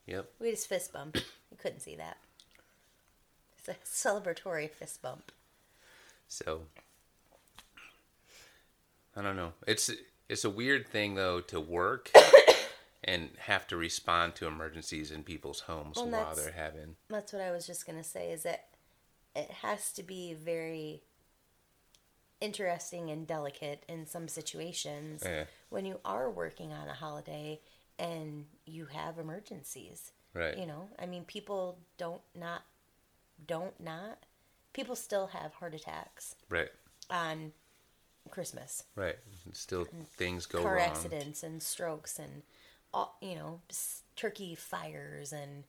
yep. 0.06 0.29
We 0.39 0.51
just 0.51 0.67
fist 0.67 0.94
bump. 0.94 1.15
You 1.17 1.58
couldn't 1.58 1.79
see 1.82 1.96
that. 1.96 2.17
It's 3.58 3.67
a 3.70 3.75
celebratory 4.08 4.70
fist 4.70 5.01
bump. 5.01 5.32
So 6.27 6.62
I 9.15 9.22
don't 9.22 9.36
know. 9.36 9.53
It's 9.65 9.89
it's 10.29 10.44
a 10.46 10.50
weird 10.50 10.88
thing 10.88 11.15
though 11.15 11.41
to 11.41 11.60
work 11.60 12.12
and 13.08 13.30
have 13.40 13.66
to 13.68 13.78
respond 13.78 14.36
to 14.36 14.46
emergencies 14.48 15.10
in 15.12 15.24
people's 15.24 15.62
homes 15.62 15.96
Well, 15.96 16.10
while 16.10 16.36
they're 16.36 16.52
having 16.52 16.98
That's 17.10 17.32
what 17.34 17.42
I 17.42 17.52
was 17.52 17.66
just 17.66 17.86
gonna 17.88 18.04
say. 18.04 18.32
Is 18.32 18.44
that 18.44 18.66
it 19.36 19.50
has 19.50 19.92
to 19.94 20.04
be 20.04 20.34
very 20.34 21.02
interesting 22.40 23.10
and 23.10 23.26
delicate 23.26 23.84
in 23.88 24.06
some 24.06 24.28
situations 24.28 25.24
Yeah. 25.26 25.46
when 25.70 25.86
you 25.86 26.00
are 26.06 26.30
working 26.30 26.72
on 26.72 26.88
a 26.88 26.94
holiday 26.94 27.62
and 27.98 28.46
you 28.66 28.86
have 28.88 29.18
emergencies. 29.18 30.12
right. 30.34 30.56
You 30.58 30.68
know, 30.68 30.88
I 31.00 31.08
mean, 31.08 31.26
people 31.26 31.80
don't 31.98 32.22
not 32.36 32.62
don't 33.48 33.80
not 33.80 34.24
people 34.74 34.96
still 34.96 35.28
have 35.28 35.54
heart 35.56 35.74
attacks 35.74 36.36
Right. 36.50 36.70
on 37.10 37.54
Christmas. 38.30 38.84
Right. 38.96 39.18
Still 39.54 39.86
things 40.18 40.46
go 40.46 40.62
car 40.62 40.76
wrong. 40.76 40.84
accidents 40.90 41.42
and 41.42 41.64
strokes 41.64 42.20
and 42.20 42.44
all, 42.94 43.17
you 43.22 43.36
know 43.36 43.62
turkey 44.15 44.56
fires 44.56 45.32
and 45.34 45.63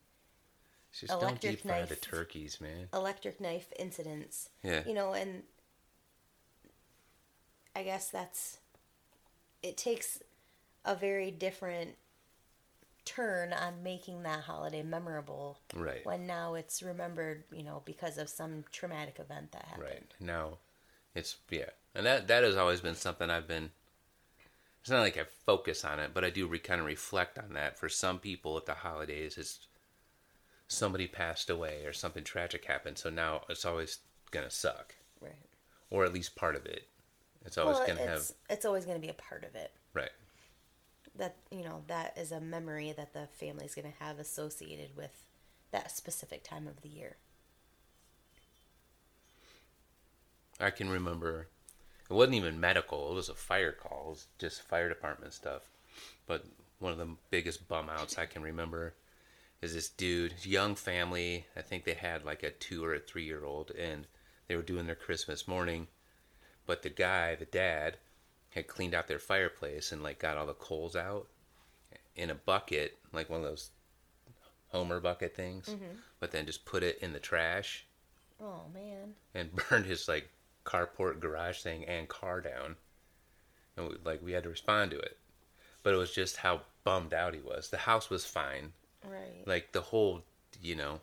Just 0.93 1.09
don't 1.13 1.23
electric 1.23 1.53
deep 1.53 1.61
fry 1.63 1.83
the 1.85 1.97
turkeys, 1.97 2.61
man. 2.61 2.89
electric 2.95 3.41
knife 3.41 3.73
incidents. 3.79 4.49
Yeah. 4.63 4.83
You 4.87 4.95
know, 4.95 5.13
and 5.13 5.43
I 7.77 7.83
guess 7.83 8.09
that's 8.11 8.59
it 9.63 9.77
takes 9.77 10.21
a 10.85 10.95
very 10.95 11.31
different 11.31 11.97
turn 13.05 13.53
on 13.53 13.83
making 13.83 14.23
that 14.23 14.41
holiday 14.41 14.83
memorable 14.83 15.59
Right. 15.75 16.05
when 16.05 16.27
now 16.27 16.55
it's 16.55 16.83
remembered, 16.83 17.45
you 17.51 17.63
know, 17.63 17.83
because 17.85 18.19
of 18.19 18.29
some 18.29 18.65
traumatic 18.71 19.19
event 19.19 19.53
that 19.53 19.65
happened. 19.65 19.85
Right. 19.89 20.15
Now 20.21 20.59
it's 21.15 21.37
yeah. 21.51 21.71
And 21.95 22.07
that 22.07 22.29
that 22.29 22.45
has 22.45 22.57
always 22.57 22.81
been 22.81 22.95
something 22.95 23.29
I've 23.31 23.49
been 23.49 23.71
it's 24.89 24.93
not 24.95 25.03
like 25.03 25.19
I 25.19 25.25
focus 25.45 25.85
on 25.85 26.01
it, 26.01 26.13
but 26.15 26.25
I 26.25 26.31
do 26.31 26.47
re, 26.47 26.59
kind 26.59 26.81
of 26.81 26.87
reflect 26.87 27.39
on 27.39 27.53
that. 27.53 27.79
For 27.79 27.91
some 27.91 28.19
people 28.19 28.57
at 28.57 28.65
the 28.65 28.73
holidays 28.73 29.37
it's 29.37 29.67
somebody 30.67 31.07
passed 31.07 31.51
away 31.51 31.85
or 31.85 31.93
something 31.93 32.25
tragic 32.25 32.65
happened, 32.65 32.97
so 32.97 33.11
now 33.11 33.43
it's 33.51 33.67
always 33.67 33.99
gonna 34.31 34.51
suck. 34.51 34.95
Right. 35.21 35.33
Or 35.91 36.07
at 36.07 36.15
least 36.15 36.37
part 36.37 36.57
of 36.57 36.65
it. 36.65 36.89
It's 37.45 37.59
always 37.59 37.77
well, 37.77 37.87
gonna 37.87 38.01
it's, 38.01 38.29
have 38.29 38.37
it's 38.49 38.65
always 38.65 38.87
going 38.87 38.97
to 38.97 39.07
be 39.07 39.11
a 39.11 39.15
part 39.15 39.45
of 39.45 39.55
it. 39.55 39.73
right. 39.93 40.11
That, 41.17 41.37
you 41.51 41.65
know, 41.65 41.83
that 41.89 42.17
is 42.17 42.33
a 42.33 42.41
memory 42.41 42.93
that 42.97 43.13
the 43.13 43.29
family's 43.33 43.75
going 43.75 43.93
to 43.93 44.05
have 44.05 44.19
associated 44.19 44.97
with 44.97 45.25
that 45.71 45.91
specific 45.91 46.45
time 46.45 46.67
of 46.67 46.81
the 46.81 46.89
year. 46.89 47.17
I 50.59 50.71
can 50.71 50.89
remember 50.89 51.49
it 52.09 52.15
wasn't 52.15 52.37
even 52.37 52.61
medical, 52.61 53.11
it 53.11 53.15
was 53.15 53.29
a 53.29 53.35
fire 53.35 53.73
call, 53.73 54.05
it 54.07 54.11
was 54.11 54.27
just 54.39 54.63
fire 54.63 54.89
department 54.89 55.33
stuff. 55.33 55.69
But 56.27 56.45
one 56.79 56.93
of 56.93 56.99
the 56.99 57.17
biggest 57.31 57.69
bum 57.69 57.89
outs 57.89 58.19
I 58.19 58.27
can 58.27 58.43
remember 58.43 58.95
is 59.61 59.75
this 59.75 59.89
dude, 59.89 60.35
young 60.45 60.75
family, 60.75 61.47
I 61.57 61.63
think 61.63 61.85
they 61.85 61.95
had 61.95 62.25
like 62.25 62.43
a 62.43 62.51
two 62.51 62.85
or 62.85 62.95
a 62.95 63.01
three 63.01 63.25
year 63.25 63.45
old 63.45 63.73
and 63.73 64.07
they 64.47 64.57
were 64.57 64.63
doing 64.63 64.87
their 64.87 64.95
Christmas 64.95 65.49
morning. 65.49 65.89
But 66.67 66.83
the 66.83 66.91
guy, 66.91 67.35
the 67.35 67.45
dad, 67.47 67.97
had 68.51 68.67
cleaned 68.67 68.95
out 68.95 69.09
their 69.09 69.19
fireplace 69.19 69.93
and 69.93 70.03
like 70.03 70.19
got 70.19 70.37
all 70.37 70.47
the 70.47 70.55
coals 70.55 70.97
out 70.97 71.27
in 72.17 72.31
a 72.31 72.35
bucket, 72.35 72.99
like 73.13 73.29
one 73.29 73.41
of 73.41 73.47
those 73.47 73.71
Homer 74.69 75.01
bucket 75.01 75.35
things, 75.35 75.67
mm-hmm. 75.67 75.97
but 76.21 76.31
then 76.31 76.45
just 76.45 76.67
put 76.67 76.83
it 76.83 76.99
in 77.01 77.13
the 77.15 77.19
trash 77.19 77.87
Oh, 78.41 78.63
man. 78.73 79.15
and 79.35 79.51
burned 79.71 79.87
his 79.87 80.09
like 80.09 80.29
carport 80.69 81.19
garage 81.21 81.61
thing 81.63 81.85
and 81.87 82.09
car 82.09 82.41
down 82.43 82.77
and 83.77 83.89
we, 83.89 83.95
like 84.05 84.23
we 84.23 84.33
had 84.33 84.43
to 84.43 84.51
respond 84.51 84.91
to 84.91 84.99
it 84.99 85.17
but 85.83 85.95
it 85.95 85.97
was 85.97 86.13
just 86.13 86.37
how 86.39 86.61
bummed 86.85 87.15
out 87.15 87.33
he 87.35 87.41
was 87.41 87.71
the 87.71 87.79
house 87.79 88.11
was 88.11 88.25
fine 88.27 88.73
Right. 89.05 89.47
like 89.47 89.73
the 89.73 89.81
whole 89.81 90.23
you 90.61 90.75
know 90.77 91.01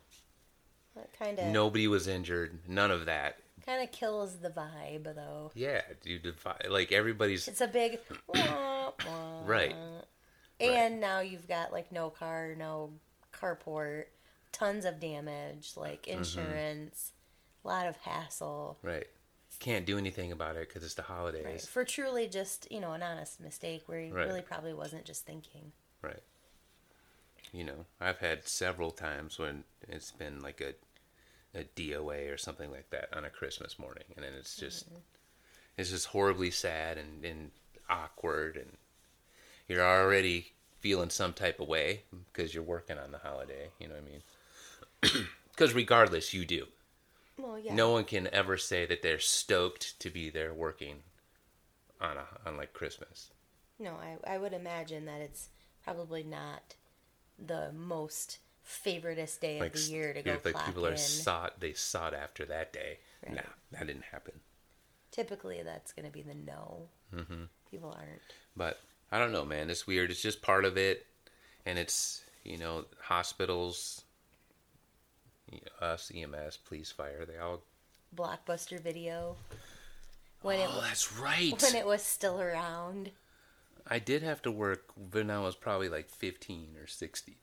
kind 1.18 1.40
of 1.40 1.48
nobody 1.48 1.88
was 1.88 2.08
injured 2.08 2.60
none 2.68 2.92
of 2.92 3.06
that 3.06 3.38
kind 3.66 3.82
of 3.82 3.92
kills 3.92 4.38
the 4.38 4.50
vibe, 4.50 5.06
though. 5.16 5.52
yeah 5.56 5.82
dude 6.04 6.22
defi- 6.24 6.70
like 6.70 6.92
everybody's 6.92 7.48
It's 7.48 7.62
a 7.62 7.68
big 7.68 8.00
wah, 8.28 8.92
wah. 9.08 9.42
Right. 9.46 9.76
And 10.60 11.02
now 11.02 11.20
you've 11.22 11.48
got 11.48 11.72
like 11.74 11.92
no 11.92 12.10
car, 12.10 12.54
no 12.58 12.92
carport, 13.34 14.06
tons 14.52 14.86
of 14.86 15.00
damage, 15.00 15.72
like 15.76 16.04
Mm-hmm. 16.06 16.20
insurance, 16.20 17.12
a 17.64 17.68
lot 17.68 17.88
of 17.88 17.98
hassle. 17.98 18.78
right 18.84 19.08
can't 19.60 19.86
do 19.86 19.98
anything 19.98 20.32
about 20.32 20.56
it 20.56 20.68
because 20.68 20.84
it's 20.84 20.94
the 20.94 21.02
holidays 21.02 21.46
Right. 21.46 21.62
For 21.62 21.84
truly 21.84 22.28
just, 22.28 22.68
you 22.72 22.80
know, 22.80 22.94
an 22.94 23.04
honest 23.04 23.40
mistake 23.40 23.84
where 23.88 24.00
he 24.00 24.12
Right. 24.12 24.28
really 24.28 24.42
probably 24.42 24.74
wasn't 24.74 25.06
just 25.06 25.26
thinking. 25.26 25.72
Right. 26.02 26.24
You 27.52 27.64
know, 27.64 27.86
I've 28.00 28.20
had 28.20 28.48
several 28.48 28.92
times 28.92 29.40
when 29.40 29.64
it's 29.88 30.12
been 30.12 30.42
like 30.42 30.62
a 30.62 30.74
a 31.58 31.64
DOA 31.64 32.34
or 32.34 32.38
something 32.38 32.70
like 32.70 32.90
that 32.90 33.08
on 33.16 33.24
a 33.24 33.30
Christmas 33.30 33.80
morning, 33.80 34.04
and 34.18 34.26
then 34.26 34.34
it's 34.38 34.58
just 34.58 34.88
mm-hmm. 34.88 35.00
it's 35.78 35.90
just 35.90 36.08
horribly 36.08 36.52
sad 36.52 36.98
and, 36.98 37.24
and 37.24 37.52
awkward, 37.90 38.58
and 38.58 38.72
you're 39.68 39.82
already 39.82 40.52
feeling 40.82 41.10
some 41.10 41.32
type 41.32 41.62
of 41.62 41.68
way 41.70 42.04
because 42.34 42.54
you're 42.54 42.62
working 42.64 42.98
on 42.98 43.12
the 43.12 43.20
holiday. 43.20 43.70
You 43.80 43.88
know 43.88 43.96
what 43.96 44.04
I 44.04 45.12
mean? 45.16 45.28
Because 45.56 45.74
regardless, 45.74 46.34
you 46.34 46.44
do. 46.44 46.68
Well, 47.38 47.60
yeah. 47.60 47.74
No 47.74 47.92
one 47.92 48.06
can 48.06 48.28
ever 48.34 48.58
say 48.58 48.86
that 48.86 49.02
they're 49.02 49.20
stoked 49.20 50.00
to 50.00 50.10
be 50.10 50.30
there 50.30 50.54
working 50.54 50.98
on 52.00 52.18
a 52.18 52.26
on 52.48 52.58
like 52.58 52.74
Christmas. 52.74 53.32
No, 53.80 53.94
I, 53.94 54.36
I 54.36 54.38
would 54.38 54.54
imagine 54.54 55.06
that 55.06 55.22
it's 55.22 55.50
probably 55.84 56.24
not 56.24 56.76
the 57.38 57.72
most 57.74 58.40
favoritist 58.66 59.40
day 59.42 59.60
like 59.60 59.76
of 59.76 59.86
the 59.86 59.92
year 59.92 60.14
to 60.14 60.22
go 60.22 60.32
like 60.32 60.54
clock 60.54 60.66
people 60.66 60.86
in. 60.86 60.94
are 60.94 60.98
sought 60.98 61.60
they 61.60 61.74
sought 61.74 62.14
after 62.14 62.46
that 62.46 62.74
day. 62.74 63.00
Right. 63.26 63.36
Nah, 63.36 63.42
that 63.72 63.88
didn't 63.88 64.06
happen. 64.12 64.40
Typically, 65.12 65.62
that's 65.64 65.94
going 65.94 66.06
to 66.06 66.12
be 66.12 66.22
the 66.22 66.34
no. 66.34 66.90
Mm-hmm. 67.14 67.44
People 67.70 67.96
aren't. 67.96 68.22
But 68.56 68.80
I 69.12 69.20
don't 69.20 69.32
know, 69.32 69.46
man. 69.46 69.70
It's 69.70 69.88
weird. 69.88 70.12
It's 70.12 70.22
just 70.22 70.42
part 70.42 70.66
of 70.66 70.78
it, 70.78 71.06
and 71.66 71.78
it's 71.78 72.24
you 72.44 72.58
know 72.58 72.86
hospitals, 73.02 74.05
Uh, 75.82 75.86
us, 75.86 76.12
EMS, 76.16 76.58
police, 76.58 76.92
fire. 76.92 77.26
They 77.26 77.38
all. 77.38 77.62
Blockbuster 78.16 78.80
video. 78.80 79.36
When 80.42 80.60
it 80.60 80.70
Oh, 80.72 80.82
that's 80.82 81.12
right. 81.18 81.60
when 81.62 81.76
it 81.76 81.86
was 81.86 82.04
still 82.04 82.40
around. 82.40 83.12
I 83.88 84.00
did 84.00 84.24
have 84.24 84.42
to 84.44 84.52
work 84.52 84.86
when 85.12 85.30
I 85.30 85.40
was 85.42 85.56
probably 85.56 85.90
like 85.90 86.10
fifteen 86.10 86.76
or 86.82 86.88
sixty. 86.88 87.38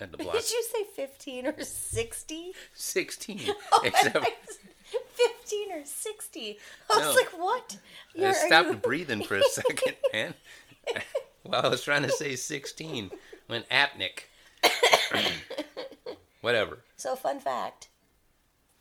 At 0.00 0.10
the 0.10 0.16
block, 0.22 0.34
Did 0.34 0.50
you 0.50 0.64
say 0.72 0.84
15 0.96 1.46
or 1.46 1.54
60? 1.62 2.52
sixteen. 2.74 3.40
Oh, 3.72 3.82
Except 3.84 4.16
I- 4.16 4.32
15 5.14 5.72
or 5.72 5.84
60. 5.84 6.58
I 6.92 6.98
was 7.06 7.14
like, 7.16 7.28
what? 7.38 7.76
I 8.16 8.20
You're- 8.20 8.34
stopped 8.34 8.70
you- 8.70 8.76
breathing 8.76 9.22
for 9.22 9.36
a 9.36 9.42
second, 9.44 9.94
man. 10.12 10.34
Well, 11.44 11.64
I 11.64 11.68
was 11.68 11.82
trying 11.84 12.02
to 12.02 12.10
say 12.10 12.34
16 12.36 13.10
when 13.46 13.62
apneic. 13.64 14.24
Whatever. 16.42 16.80
So, 16.96 17.16
fun 17.16 17.40
fact 17.40 17.88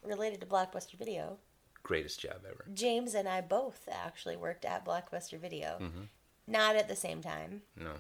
related 0.03 0.41
to 0.41 0.47
Blockbuster 0.47 0.97
Video 0.97 1.37
Greatest 1.83 2.19
job 2.19 2.37
ever. 2.47 2.65
James 2.73 3.15
and 3.15 3.27
I 3.27 3.41
both 3.41 3.87
actually 3.91 4.35
worked 4.37 4.65
at 4.65 4.85
Blockbuster 4.85 5.39
Video. 5.39 5.77
Mm-hmm. 5.81 6.01
Not 6.47 6.75
at 6.75 6.87
the 6.87 6.95
same 6.95 7.21
time, 7.21 7.61
No. 7.79 7.93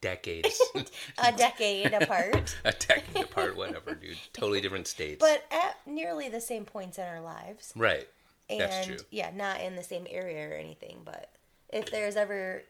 Decades. 0.00 0.60
a 1.18 1.32
decade 1.32 1.92
apart, 1.92 2.54
a 2.64 2.72
decade 2.72 3.24
apart, 3.24 3.56
whatever, 3.56 3.94
dude. 3.94 4.16
Totally 4.32 4.60
different 4.60 4.86
states. 4.86 5.18
but 5.20 5.44
at 5.50 5.78
nearly 5.86 6.28
the 6.28 6.40
same 6.40 6.64
points 6.64 6.98
in 6.98 7.04
our 7.04 7.20
lives. 7.20 7.72
right. 7.76 8.06
And 8.48 8.60
That's 8.60 8.86
true. 8.86 8.98
yeah, 9.10 9.30
not 9.34 9.60
in 9.60 9.74
the 9.74 9.82
same 9.82 10.06
area 10.08 10.48
or 10.48 10.52
anything, 10.52 11.00
but 11.04 11.30
if 11.72 11.90
there's 11.90 12.14
ever 12.14 12.62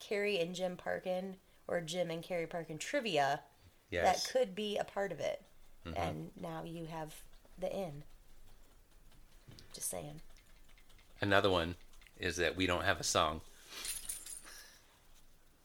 Carrie 0.00 0.38
and 0.38 0.54
Jim 0.54 0.76
Parkin 0.76 1.36
or 1.66 1.80
Jim 1.80 2.10
and 2.10 2.22
Carrie 2.22 2.46
Parkin 2.46 2.76
trivia, 2.76 3.40
Yes. 3.90 4.24
that 4.24 4.32
could 4.32 4.54
be 4.54 4.76
a 4.76 4.84
part 4.84 5.12
of 5.12 5.20
it. 5.20 5.42
Mm-hmm. 5.86 5.98
And 5.98 6.30
now 6.40 6.62
you 6.64 6.86
have 6.86 7.14
the 7.58 7.74
in. 7.74 8.02
Just 9.72 9.90
saying. 9.90 10.20
Another 11.20 11.50
one 11.50 11.76
is 12.18 12.36
that 12.36 12.56
we 12.56 12.66
don't 12.66 12.84
have 12.84 13.00
a 13.00 13.04
song. 13.04 13.40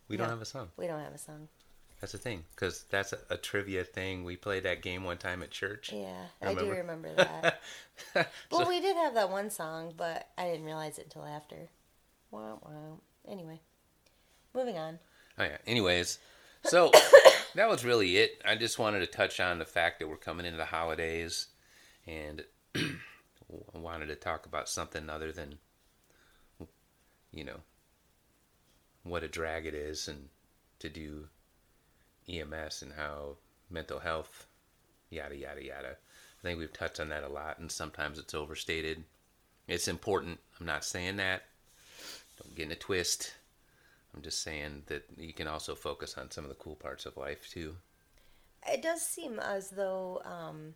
We 0.08 0.18
don't 0.18 0.30
have 0.30 0.42
a 0.42 0.46
song. 0.46 0.70
We 0.78 0.88
don't 0.88 1.00
have 1.00 1.14
a 1.14 1.18
song. 1.18 1.48
That's 2.00 2.12
the 2.12 2.18
thing. 2.18 2.44
Because 2.54 2.84
that's 2.90 3.14
a, 3.14 3.20
a 3.30 3.38
trivia 3.38 3.84
thing. 3.84 4.24
We 4.24 4.36
played 4.36 4.64
that 4.64 4.82
game 4.82 5.04
one 5.04 5.18
time 5.18 5.42
at 5.42 5.52
church. 5.52 5.92
Yeah, 5.94 6.26
I 6.42 6.54
do 6.54 6.70
Remember? 6.70 7.10
remember 7.10 7.16
that. 7.16 7.62
well, 8.52 8.68
we 8.68 8.82
did 8.82 8.96
have 8.98 9.14
that 9.14 9.30
one 9.30 9.50
song, 9.50 9.94
but 9.96 10.28
I 10.38 10.50
didn't 10.50 10.66
realize 10.66 11.00
it 11.00 11.06
until 11.06 11.26
after. 11.26 11.70
Wow, 12.30 12.60
wow. 12.62 13.00
Anyway, 13.28 13.62
moving 14.54 14.78
on. 14.78 15.00
Oh 15.40 15.44
yeah. 15.44 15.58
Anyways, 15.66 16.20
so 16.66 16.92
that 17.56 17.70
was 17.70 17.86
really 17.86 18.18
it. 18.18 18.42
I 18.46 18.56
just 18.56 18.80
wanted 18.80 19.00
to 19.00 19.08
touch 19.08 19.40
on 19.40 19.60
the 19.60 19.66
fact 19.66 20.00
that 20.00 20.08
we're 20.08 20.18
coming 20.18 20.46
into 20.46 20.58
the 20.58 20.66
holidays, 20.66 21.48
and 22.08 22.44
wanted 23.74 24.08
to 24.08 24.16
talk 24.16 24.46
about 24.46 24.70
something 24.70 25.10
other 25.10 25.32
than, 25.32 25.60
you 27.32 27.44
know, 27.44 27.60
what 29.04 29.24
a 29.24 29.28
drag 29.28 29.66
it 29.66 29.74
is, 29.74 30.08
and 30.08 30.30
to 30.80 30.90
do 30.90 31.28
EMS 32.30 32.82
and 32.82 32.94
how 32.94 33.38
mental 33.70 34.00
health, 34.00 34.48
yada 35.10 35.36
yada 35.36 35.64
yada. 35.64 35.90
I 35.90 36.42
think 36.42 36.60
we've 36.60 36.74
touched 36.74 37.00
on 37.00 37.10
that 37.10 37.24
a 37.24 37.30
lot, 37.30 37.60
and 37.60 37.72
sometimes 37.72 38.20
it's 38.20 38.34
overstated. 38.34 39.04
It's 39.68 39.88
important. 39.88 40.40
I'm 40.60 40.66
not 40.66 40.84
saying 40.84 41.18
that. 41.18 41.44
Don't 42.42 42.56
get 42.56 42.66
in 42.66 42.72
a 42.72 42.76
twist. 42.76 43.34
I'm 44.16 44.22
just 44.22 44.42
saying 44.42 44.84
that 44.88 45.06
you 45.18 45.34
can 45.34 45.48
also 45.48 45.76
focus 45.76 46.18
on 46.18 46.32
some 46.32 46.44
of 46.44 46.50
the 46.50 46.56
cool 46.56 46.76
parts 46.76 47.06
of 47.06 47.18
life 47.18 47.50
too. 47.50 47.76
It 48.68 48.82
does 48.82 49.02
seem 49.02 49.40
as 49.40 49.72
though, 49.72 50.22
um, 50.24 50.76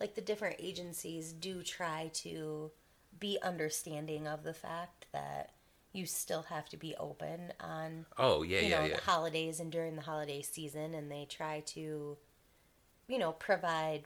like, 0.00 0.14
the 0.14 0.20
different 0.20 0.56
agencies 0.58 1.32
do 1.32 1.62
try 1.62 2.10
to 2.14 2.70
be 3.18 3.38
understanding 3.42 4.26
of 4.26 4.42
the 4.42 4.54
fact 4.54 5.06
that 5.12 5.50
you 5.92 6.06
still 6.06 6.42
have 6.42 6.68
to 6.68 6.76
be 6.76 6.94
open 6.96 7.52
on 7.60 8.06
Oh 8.16 8.42
yeah, 8.42 8.60
you 8.60 8.68
yeah, 8.68 8.80
know 8.80 8.86
yeah. 8.86 8.96
the 8.96 9.02
holidays 9.02 9.58
and 9.58 9.72
during 9.72 9.96
the 9.96 10.02
holiday 10.02 10.42
season 10.42 10.94
and 10.94 11.10
they 11.10 11.24
try 11.28 11.60
to 11.66 12.16
you 13.08 13.18
know 13.18 13.32
provide 13.32 14.04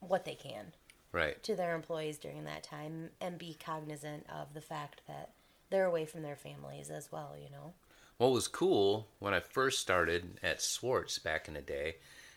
what 0.00 0.24
they 0.24 0.34
can 0.34 0.72
Right. 1.12 1.42
to 1.44 1.54
their 1.56 1.74
employees 1.74 2.18
during 2.18 2.44
that 2.44 2.62
time 2.62 3.10
and 3.20 3.38
be 3.38 3.56
cognizant 3.58 4.26
of 4.28 4.52
the 4.52 4.60
fact 4.60 5.02
that 5.06 5.30
they're 5.70 5.84
away 5.86 6.04
from 6.06 6.22
their 6.22 6.36
families 6.36 6.90
as 6.90 7.10
well 7.12 7.34
you 7.40 7.50
know 7.50 7.72
what 8.18 8.32
was 8.32 8.48
cool 8.48 9.08
when 9.18 9.34
I 9.34 9.40
first 9.40 9.78
started 9.80 10.38
at 10.42 10.62
Swartz 10.62 11.18
back 11.18 11.48
in 11.48 11.54
the 11.54 11.60
day, 11.60 11.96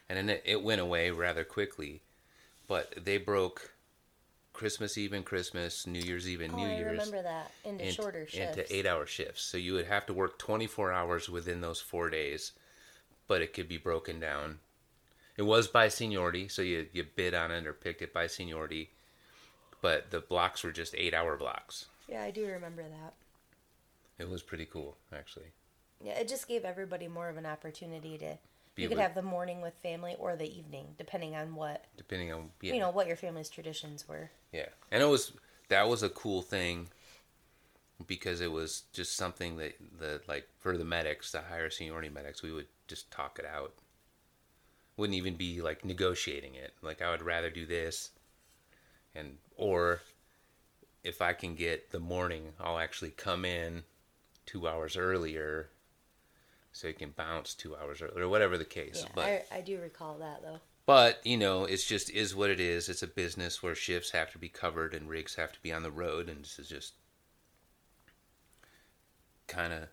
and 0.09 0.17
then 0.17 0.29
it, 0.29 0.43
it 0.45 0.61
went 0.61 0.81
away 0.81 1.09
rather 1.09 1.45
quickly, 1.45 2.01
but 2.67 2.93
they 3.01 3.17
broke 3.17 3.71
Christmas 4.51 4.97
Eve 4.97 5.13
and 5.13 5.23
Christmas, 5.23 5.87
New 5.87 6.01
Year's 6.01 6.27
Eve 6.27 6.41
and 6.41 6.53
Oh, 6.53 6.57
New 6.57 6.65
I 6.67 6.75
Year's 6.79 6.91
remember 6.91 7.21
that 7.21 7.51
into 7.63 7.85
int- 7.85 7.93
shorter 7.93 8.27
shifts. 8.27 8.57
into 8.57 8.75
eight 8.75 8.85
hour 8.85 9.05
shifts. 9.05 9.41
So 9.43 9.57
you 9.57 9.71
would 9.71 9.85
have 9.85 10.05
to 10.07 10.13
work 10.13 10.37
24 10.37 10.91
hours 10.91 11.29
within 11.29 11.61
those 11.61 11.79
four 11.79 12.09
days, 12.09 12.51
but 13.29 13.41
it 13.41 13.53
could 13.53 13.69
be 13.69 13.77
broken 13.77 14.19
down. 14.19 14.59
It 15.37 15.43
was 15.43 15.69
by 15.69 15.87
seniority, 15.87 16.49
so 16.49 16.61
you, 16.61 16.87
you 16.91 17.05
bid 17.15 17.33
on 17.33 17.51
it 17.51 17.65
or 17.65 17.71
picked 17.71 18.01
it 18.01 18.13
by 18.13 18.27
seniority, 18.27 18.89
but 19.81 20.11
the 20.11 20.19
blocks 20.19 20.61
were 20.65 20.73
just 20.73 20.93
eight 20.97 21.13
hour 21.13 21.37
blocks. 21.37 21.85
Yeah, 22.09 22.23
I 22.23 22.31
do 22.31 22.45
remember 22.47 22.83
that. 22.83 23.13
It 24.17 24.29
was 24.29 24.41
pretty 24.41 24.65
cool, 24.65 24.97
actually. 25.13 25.51
Yeah, 26.03 26.13
it 26.13 26.27
just 26.27 26.47
gave 26.47 26.65
everybody 26.65 27.07
more 27.07 27.29
of 27.29 27.37
an 27.37 27.45
opportunity 27.45 28.17
to. 28.17 28.37
Be 28.75 28.83
you 28.83 28.87
could 28.87 28.97
with- 28.97 29.03
have 29.03 29.15
the 29.15 29.21
morning 29.21 29.61
with 29.61 29.73
family 29.83 30.15
or 30.19 30.35
the 30.35 30.47
evening, 30.57 30.95
depending 30.97 31.35
on 31.35 31.55
what 31.55 31.85
Depending 31.97 32.31
on 32.31 32.49
yeah, 32.61 32.73
you 32.73 32.79
know 32.79 32.89
what 32.91 33.07
your 33.07 33.15
family's 33.17 33.49
traditions 33.49 34.07
were. 34.07 34.29
yeah, 34.53 34.67
and 34.91 35.01
it 35.03 35.07
was 35.07 35.33
that 35.69 35.87
was 35.89 36.01
a 36.03 36.09
cool 36.09 36.41
thing 36.41 36.87
because 38.07 38.39
it 38.41 38.51
was 38.51 38.83
just 38.93 39.15
something 39.17 39.57
that 39.57 39.73
the 39.99 40.21
like 40.27 40.47
for 40.59 40.77
the 40.77 40.85
medics, 40.85 41.31
the 41.31 41.41
higher 41.41 41.69
seniority 41.69 42.09
medics, 42.09 42.41
we 42.41 42.51
would 42.53 42.67
just 42.87 43.11
talk 43.11 43.37
it 43.39 43.45
out. 43.45 43.73
Wouldn't 44.97 45.17
even 45.17 45.35
be 45.35 45.61
like 45.61 45.83
negotiating 45.83 46.55
it. 46.55 46.73
Like 46.81 47.01
I 47.01 47.09
would 47.11 47.21
rather 47.23 47.49
do 47.49 47.65
this, 47.65 48.11
and 49.15 49.37
or 49.57 50.01
if 51.03 51.21
I 51.21 51.33
can 51.33 51.55
get 51.55 51.91
the 51.91 51.99
morning, 51.99 52.53
I'll 52.59 52.79
actually 52.79 53.11
come 53.11 53.45
in 53.45 53.83
two 54.45 54.67
hours 54.67 54.97
earlier, 54.97 55.69
so 56.71 56.87
you 56.87 56.93
can 56.93 57.11
bounce 57.11 57.53
two 57.53 57.75
hours 57.75 58.01
earlier, 58.01 58.25
or 58.25 58.29
whatever 58.29 58.57
the 58.57 58.65
case. 58.65 59.03
Yeah, 59.03 59.11
but 59.15 59.25
I, 59.25 59.57
I 59.57 59.61
do 59.61 59.79
recall 59.79 60.17
that 60.19 60.41
though. 60.41 60.59
but 60.85 61.25
you 61.25 61.37
know, 61.37 61.65
it's 61.65 61.85
just 61.85 62.09
is 62.09 62.35
what 62.35 62.49
it 62.49 62.59
is. 62.59 62.89
It's 62.89 63.03
a 63.03 63.07
business 63.07 63.61
where 63.63 63.75
shifts 63.75 64.11
have 64.11 64.31
to 64.31 64.37
be 64.37 64.49
covered 64.49 64.93
and 64.93 65.09
rigs 65.09 65.35
have 65.35 65.51
to 65.53 65.61
be 65.61 65.71
on 65.71 65.83
the 65.83 65.91
road, 65.91 66.29
and 66.29 66.41
this 66.43 66.59
is 66.59 66.67
just 66.67 66.93
kind 69.47 69.73
of 69.73 69.87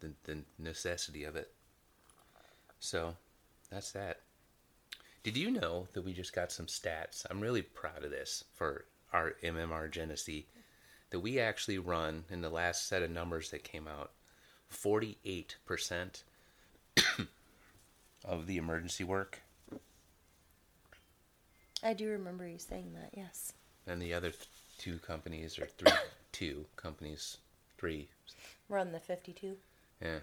the 0.00 0.12
the 0.24 0.42
necessity 0.58 1.24
of 1.24 1.36
it. 1.36 1.52
So 2.78 3.16
that's 3.70 3.92
that. 3.92 4.20
Did 5.22 5.36
you 5.36 5.52
know 5.52 5.86
that 5.92 6.04
we 6.04 6.12
just 6.12 6.34
got 6.34 6.50
some 6.50 6.66
stats? 6.66 7.24
I'm 7.30 7.40
really 7.40 7.62
proud 7.62 8.04
of 8.04 8.10
this 8.10 8.42
for 8.54 8.86
our 9.12 9.34
MMR 9.42 9.90
Genesee. 9.90 10.46
That 11.10 11.20
we 11.20 11.38
actually 11.38 11.78
run 11.78 12.24
in 12.30 12.40
the 12.40 12.48
last 12.48 12.86
set 12.88 13.02
of 13.02 13.10
numbers 13.10 13.50
that 13.50 13.64
came 13.64 13.86
out, 13.86 14.12
48% 14.72 16.22
of 18.24 18.46
the 18.46 18.56
emergency 18.56 19.04
work 19.04 19.40
I 21.84 21.94
do 21.94 22.08
remember 22.10 22.46
you 22.46 22.58
saying 22.58 22.92
that. 22.94 23.10
Yes. 23.12 23.52
and 23.86 24.00
the 24.00 24.14
other 24.14 24.30
th- 24.30 24.46
two 24.78 24.98
companies 24.98 25.58
or 25.58 25.66
three 25.66 25.92
two 26.32 26.64
companies 26.76 27.38
three 27.76 28.08
We're 28.68 28.84
the 28.84 29.00
fifty-two. 29.00 29.56
yeah 30.00 30.18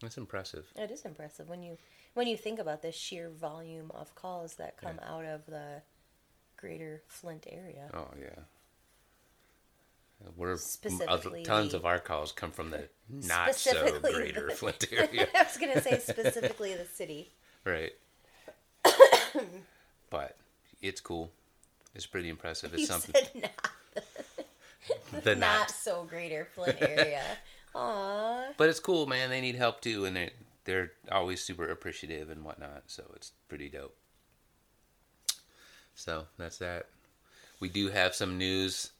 that's 0.00 0.16
impressive 0.16 0.66
It 0.76 0.90
is 0.90 1.02
impressive 1.04 1.48
when 1.48 1.62
you 1.62 1.76
when 2.14 2.26
you 2.28 2.36
think 2.36 2.58
about 2.60 2.82
the 2.82 2.92
sheer 2.92 3.28
volume 3.28 3.90
of 3.94 4.14
calls 4.14 4.54
that 4.54 4.76
come 4.76 4.98
out 5.06 5.24
of 5.24 5.44
the 5.46 5.82
greater 6.58 7.02
Flint 7.08 7.46
area. 7.50 7.88
oh 7.94 8.08
yeah 8.20 8.42
we're 10.36 10.56
Specifically 10.56 11.44
tons 11.44 11.74
of 11.74 11.86
our 11.86 12.00
calls 12.00 12.32
come 12.32 12.50
from 12.50 12.70
the 12.70 12.88
not 13.08 13.54
so 13.54 14.00
greater 14.00 14.48
the- 14.48 14.54
flint 14.54 14.84
area 14.92 15.28
I 15.34 15.44
was 15.44 15.56
gonna 15.56 15.80
say 15.80 15.98
specifically 16.00 16.74
the 16.74 16.84
city. 16.86 17.30
right 17.64 17.92
but 20.10 20.36
it's 20.82 21.00
cool 21.00 21.30
it's 21.94 22.06
pretty 22.06 22.28
impressive 22.28 22.72
it's 22.72 22.80
You 22.80 22.86
something 22.86 23.14
said 23.14 23.30
not, 25.12 25.22
the 25.24 25.34
not 25.36 25.40
not 25.40 25.70
so 25.70 26.04
greater 26.04 26.48
Flint 26.54 26.78
area. 26.80 27.22
Aw. 27.74 28.46
but 28.56 28.68
it's 28.68 28.80
cool 28.80 29.06
man 29.06 29.30
they 29.30 29.40
need 29.40 29.54
help 29.54 29.80
too 29.80 30.04
and 30.04 30.16
they're, 30.16 30.30
they're 30.64 30.92
always 31.12 31.40
super 31.44 31.68
appreciative 31.70 32.28
and 32.30 32.44
whatnot 32.44 32.82
so 32.88 33.04
it's 33.14 33.32
pretty 33.48 33.68
dope 33.68 33.94
so 35.98 36.26
that's 36.36 36.58
that. 36.58 36.86
We 37.58 37.68
do 37.68 37.88
have 37.88 38.14
some 38.14 38.38
news. 38.38 38.92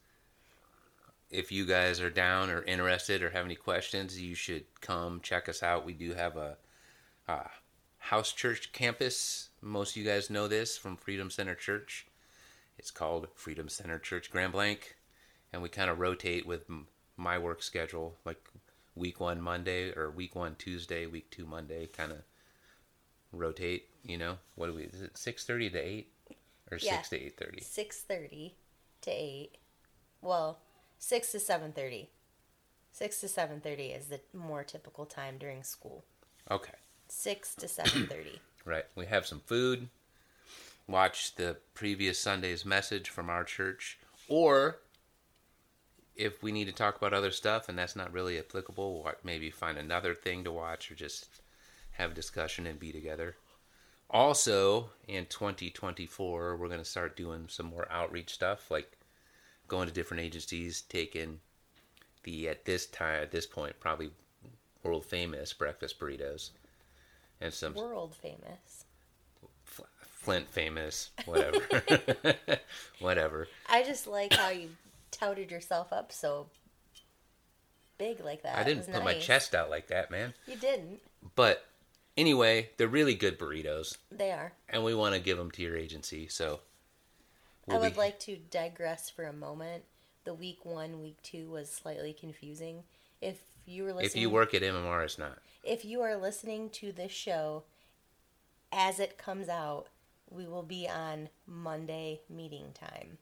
If 1.30 1.52
you 1.52 1.64
guys 1.64 2.00
are 2.00 2.10
down 2.10 2.50
or 2.50 2.62
interested 2.62 3.22
or 3.22 3.30
have 3.30 3.44
any 3.44 3.54
questions 3.54 4.20
you 4.20 4.34
should 4.34 4.64
come 4.80 5.20
check 5.22 5.48
us 5.48 5.62
out. 5.62 5.86
We 5.86 5.92
do 5.92 6.14
have 6.14 6.36
a, 6.36 6.56
a 7.28 7.50
house 7.98 8.32
church 8.32 8.72
campus. 8.72 9.50
Most 9.62 9.92
of 9.92 9.98
you 9.98 10.08
guys 10.08 10.28
know 10.28 10.48
this 10.48 10.76
from 10.76 10.96
freedom 10.96 11.30
center 11.30 11.54
church. 11.54 12.08
It's 12.78 12.90
called 12.90 13.28
freedom 13.36 13.68
center 13.68 14.00
church 14.00 14.28
grand 14.28 14.50
blanc. 14.52 14.96
And 15.52 15.62
we 15.62 15.68
kind 15.68 15.90
of 15.90 16.00
rotate 16.00 16.46
with 16.48 16.64
my 17.16 17.38
work 17.38 17.62
schedule 17.62 18.16
like 18.24 18.42
week 18.96 19.20
one 19.20 19.40
monday 19.40 19.92
or 19.96 20.10
week 20.10 20.34
one 20.34 20.56
tuesday 20.56 21.06
week 21.06 21.30
two 21.30 21.46
monday 21.46 21.86
kind 21.86 22.10
of 22.10 22.18
rotate 23.32 23.88
you 24.08 24.18
know? 24.18 24.38
What 24.56 24.66
do 24.66 24.74
we 24.74 24.84
is 24.84 25.02
it 25.02 25.14
6.30 25.14 25.72
to 25.72 25.78
8 25.78 26.08
or 26.70 26.78
Yeah. 26.80 27.02
6 27.02 27.08
to 27.10 27.18
8.30 27.18 27.62
Six 27.62 28.00
thirty 28.02 28.54
to 29.02 29.10
eight. 29.10 29.56
Well, 30.20 30.58
six 30.98 31.30
to 31.32 31.40
seven 31.40 31.72
thirty. 31.72 32.10
Six 32.90 33.20
to 33.20 33.28
seven 33.28 33.60
thirty 33.60 33.88
is 33.92 34.06
the 34.06 34.20
more 34.32 34.64
typical 34.64 35.06
time 35.06 35.38
during 35.38 35.62
school. 35.62 36.04
okay 36.50 36.74
Six 37.08 37.54
to 37.56 37.68
seven 37.68 38.06
thirty. 38.10 38.40
right 38.64 38.84
we 38.96 39.06
have 39.06 39.26
some 39.26 39.40
food 39.40 39.88
watch 40.86 41.34
the 41.36 41.56
previous 41.74 42.18
sunday's 42.18 42.64
message 42.64 43.08
from 43.10 43.28
our 43.30 43.44
church 43.44 43.98
or 44.28 44.78
if 46.16 46.42
we 46.42 46.50
need 46.50 46.64
to 46.64 46.72
talk 46.72 46.96
about 46.96 47.12
other 47.14 47.30
stuff 47.30 47.68
and 47.68 47.78
that's 47.78 47.94
not 47.94 48.12
really 48.12 48.38
applicable 48.38 49.08
maybe 49.22 49.50
find 49.50 49.78
another 49.78 50.14
thing 50.14 50.42
to 50.44 50.50
watch 50.50 50.90
or 50.90 50.94
just 50.94 51.28
have 51.92 52.10
a 52.12 52.14
discussion 52.14 52.66
and 52.66 52.80
be 52.80 52.90
together 52.90 53.36
also 54.10 54.90
in 55.06 55.26
2024 55.26 56.56
we're 56.56 56.68
going 56.68 56.78
to 56.78 56.84
start 56.84 57.16
doing 57.16 57.46
some 57.48 57.66
more 57.66 57.86
outreach 57.90 58.32
stuff 58.32 58.70
like 58.70 58.98
going 59.66 59.86
to 59.86 59.92
different 59.92 60.22
agencies 60.22 60.82
taking 60.82 61.40
the 62.22 62.48
at 62.48 62.64
this 62.64 62.86
time 62.86 63.22
at 63.22 63.30
this 63.30 63.46
point 63.46 63.78
probably 63.80 64.10
world 64.82 65.04
famous 65.04 65.52
breakfast 65.52 65.98
burritos 66.00 66.50
and 67.40 67.52
some 67.52 67.74
World 67.74 68.14
famous. 68.14 68.84
Flint 69.64 70.50
famous, 70.50 71.10
whatever, 71.24 71.60
whatever. 73.00 73.48
I 73.68 73.82
just 73.82 74.06
like 74.06 74.32
how 74.32 74.50
you 74.50 74.70
touted 75.10 75.50
yourself 75.50 75.92
up 75.92 76.12
so 76.12 76.46
big 77.96 78.22
like 78.24 78.42
that. 78.42 78.58
I 78.58 78.64
didn't 78.64 78.92
put 78.92 79.04
my 79.04 79.14
chest 79.14 79.54
out 79.54 79.70
like 79.70 79.88
that, 79.88 80.10
man. 80.10 80.34
You 80.46 80.56
didn't. 80.56 81.00
But 81.34 81.64
anyway, 82.18 82.68
they're 82.76 82.88
really 82.88 83.14
good 83.14 83.38
burritos, 83.38 83.96
They 84.10 84.30
are. 84.32 84.52
and 84.68 84.84
we 84.84 84.94
want 84.94 85.14
to 85.14 85.20
give 85.20 85.38
them 85.38 85.50
to 85.52 85.62
your 85.62 85.76
agency. 85.76 86.28
So 86.28 86.60
I 87.68 87.72
we'll 87.72 87.80
would 87.80 87.92
be- 87.94 87.98
like 87.98 88.18
to 88.20 88.36
digress 88.36 89.08
for 89.08 89.24
a 89.24 89.32
moment. 89.32 89.84
The 90.24 90.34
week 90.34 90.64
one, 90.66 91.00
week 91.00 91.16
two 91.22 91.48
was 91.48 91.70
slightly 91.70 92.12
confusing. 92.12 92.82
If 93.22 93.38
you 93.64 93.84
were 93.84 93.92
listening, 93.94 94.06
if 94.06 94.16
you 94.16 94.28
work 94.30 94.52
at 94.52 94.62
MMR, 94.62 95.04
it's 95.04 95.18
not. 95.18 95.38
if 95.64 95.84
you 95.84 96.02
are 96.02 96.16
listening 96.16 96.68
to 96.70 96.92
this 96.92 97.12
show 97.12 97.64
as 98.72 98.98
it 99.00 99.16
comes 99.16 99.48
out, 99.48 99.86
we 100.30 100.46
will 100.46 100.62
be 100.62 100.86
on 100.88 101.30
Monday 101.46 102.20
meeting 102.28 102.72
time. 102.74 103.16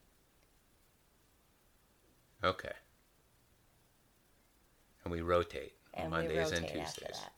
Okay. 2.43 2.73
And 5.05 5.13
we 5.13 5.21
rotate 5.21 5.75
And 5.95 6.11
we 6.11 6.19
Mondays 6.19 6.51
and 6.51 6.63
rotate 6.63 6.81
after 6.81 7.01
Tuesdays, 7.03 7.21
that. 7.21 7.33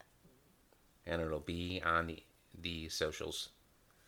And 1.09 1.21
it'll 1.21 1.39
be 1.39 1.81
on 1.85 2.07
the 2.07 2.23
the 2.61 2.89
socials. 2.89 3.49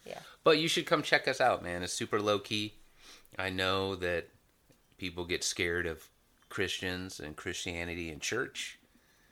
Yeah. 0.06 0.20
But 0.44 0.58
you 0.60 0.68
should 0.68 0.86
come 0.86 1.04
check 1.04 1.28
us 1.28 1.40
out, 1.42 1.64
man. 1.64 1.84
It's 1.84 1.94
super 1.94 2.20
low 2.22 2.40
key. 2.40 2.74
I 3.38 3.50
know 3.50 3.96
that 3.96 4.28
people 4.98 5.26
get 5.26 5.44
scared 5.44 5.86
of 5.86 6.10
Christians 6.50 7.20
and 7.20 7.36
Christianity 7.36 8.10
and 8.10 8.22
church. 8.22 8.80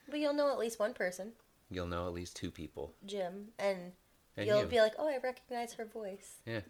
But 0.08 0.20
you'll 0.20 0.34
know 0.34 0.52
at 0.52 0.58
least 0.60 0.80
one 0.80 0.94
person, 0.94 1.34
You'll 1.72 1.88
know 1.88 2.08
at 2.08 2.14
least 2.14 2.36
two 2.36 2.50
people. 2.50 2.94
Jim, 3.06 3.50
and, 3.60 3.92
And 4.36 4.48
you'll 4.48 4.62
you. 4.62 4.66
be 4.66 4.80
like, 4.80 4.94
"Oh, 4.98 5.08
I 5.08 5.18
recognize 5.22 5.74
her 5.74 5.86
voice." 5.86 6.38
Yeah. 6.46 6.62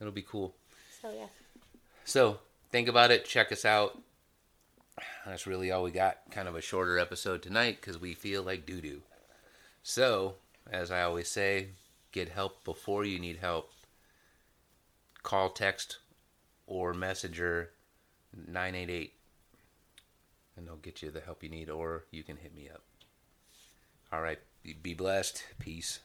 It'll 0.00 0.12
be 0.12 0.22
cool. 0.22 0.54
So 1.02 1.12
yeah. 1.12 1.26
So 2.04 2.38
think 2.70 2.88
about 2.88 3.10
it. 3.10 3.24
Check 3.26 3.52
us 3.52 3.64
out. 3.64 3.98
That's 5.26 5.46
really 5.46 5.70
all 5.70 5.82
we 5.82 5.90
got. 5.90 6.18
Kind 6.30 6.48
of 6.48 6.56
a 6.56 6.60
shorter 6.60 6.98
episode 6.98 7.42
tonight 7.42 7.78
because 7.80 8.00
we 8.00 8.14
feel 8.14 8.42
like 8.42 8.66
doo 8.66 8.80
doo. 8.80 9.02
So, 9.82 10.36
as 10.70 10.90
I 10.90 11.02
always 11.02 11.28
say, 11.28 11.68
get 12.12 12.28
help 12.28 12.64
before 12.64 13.04
you 13.04 13.18
need 13.18 13.38
help. 13.38 13.72
Call, 15.22 15.50
text, 15.50 15.98
or 16.66 16.92
messenger 16.94 17.70
988 18.36 19.14
and 20.56 20.66
they'll 20.66 20.76
get 20.76 21.02
you 21.02 21.10
the 21.10 21.20
help 21.20 21.42
you 21.42 21.48
need, 21.48 21.68
or 21.68 22.04
you 22.10 22.22
can 22.22 22.36
hit 22.36 22.54
me 22.54 22.68
up. 22.72 22.82
All 24.12 24.20
right. 24.20 24.38
Be 24.62 24.74
be 24.74 24.94
blessed. 24.94 25.44
Peace. 25.58 26.00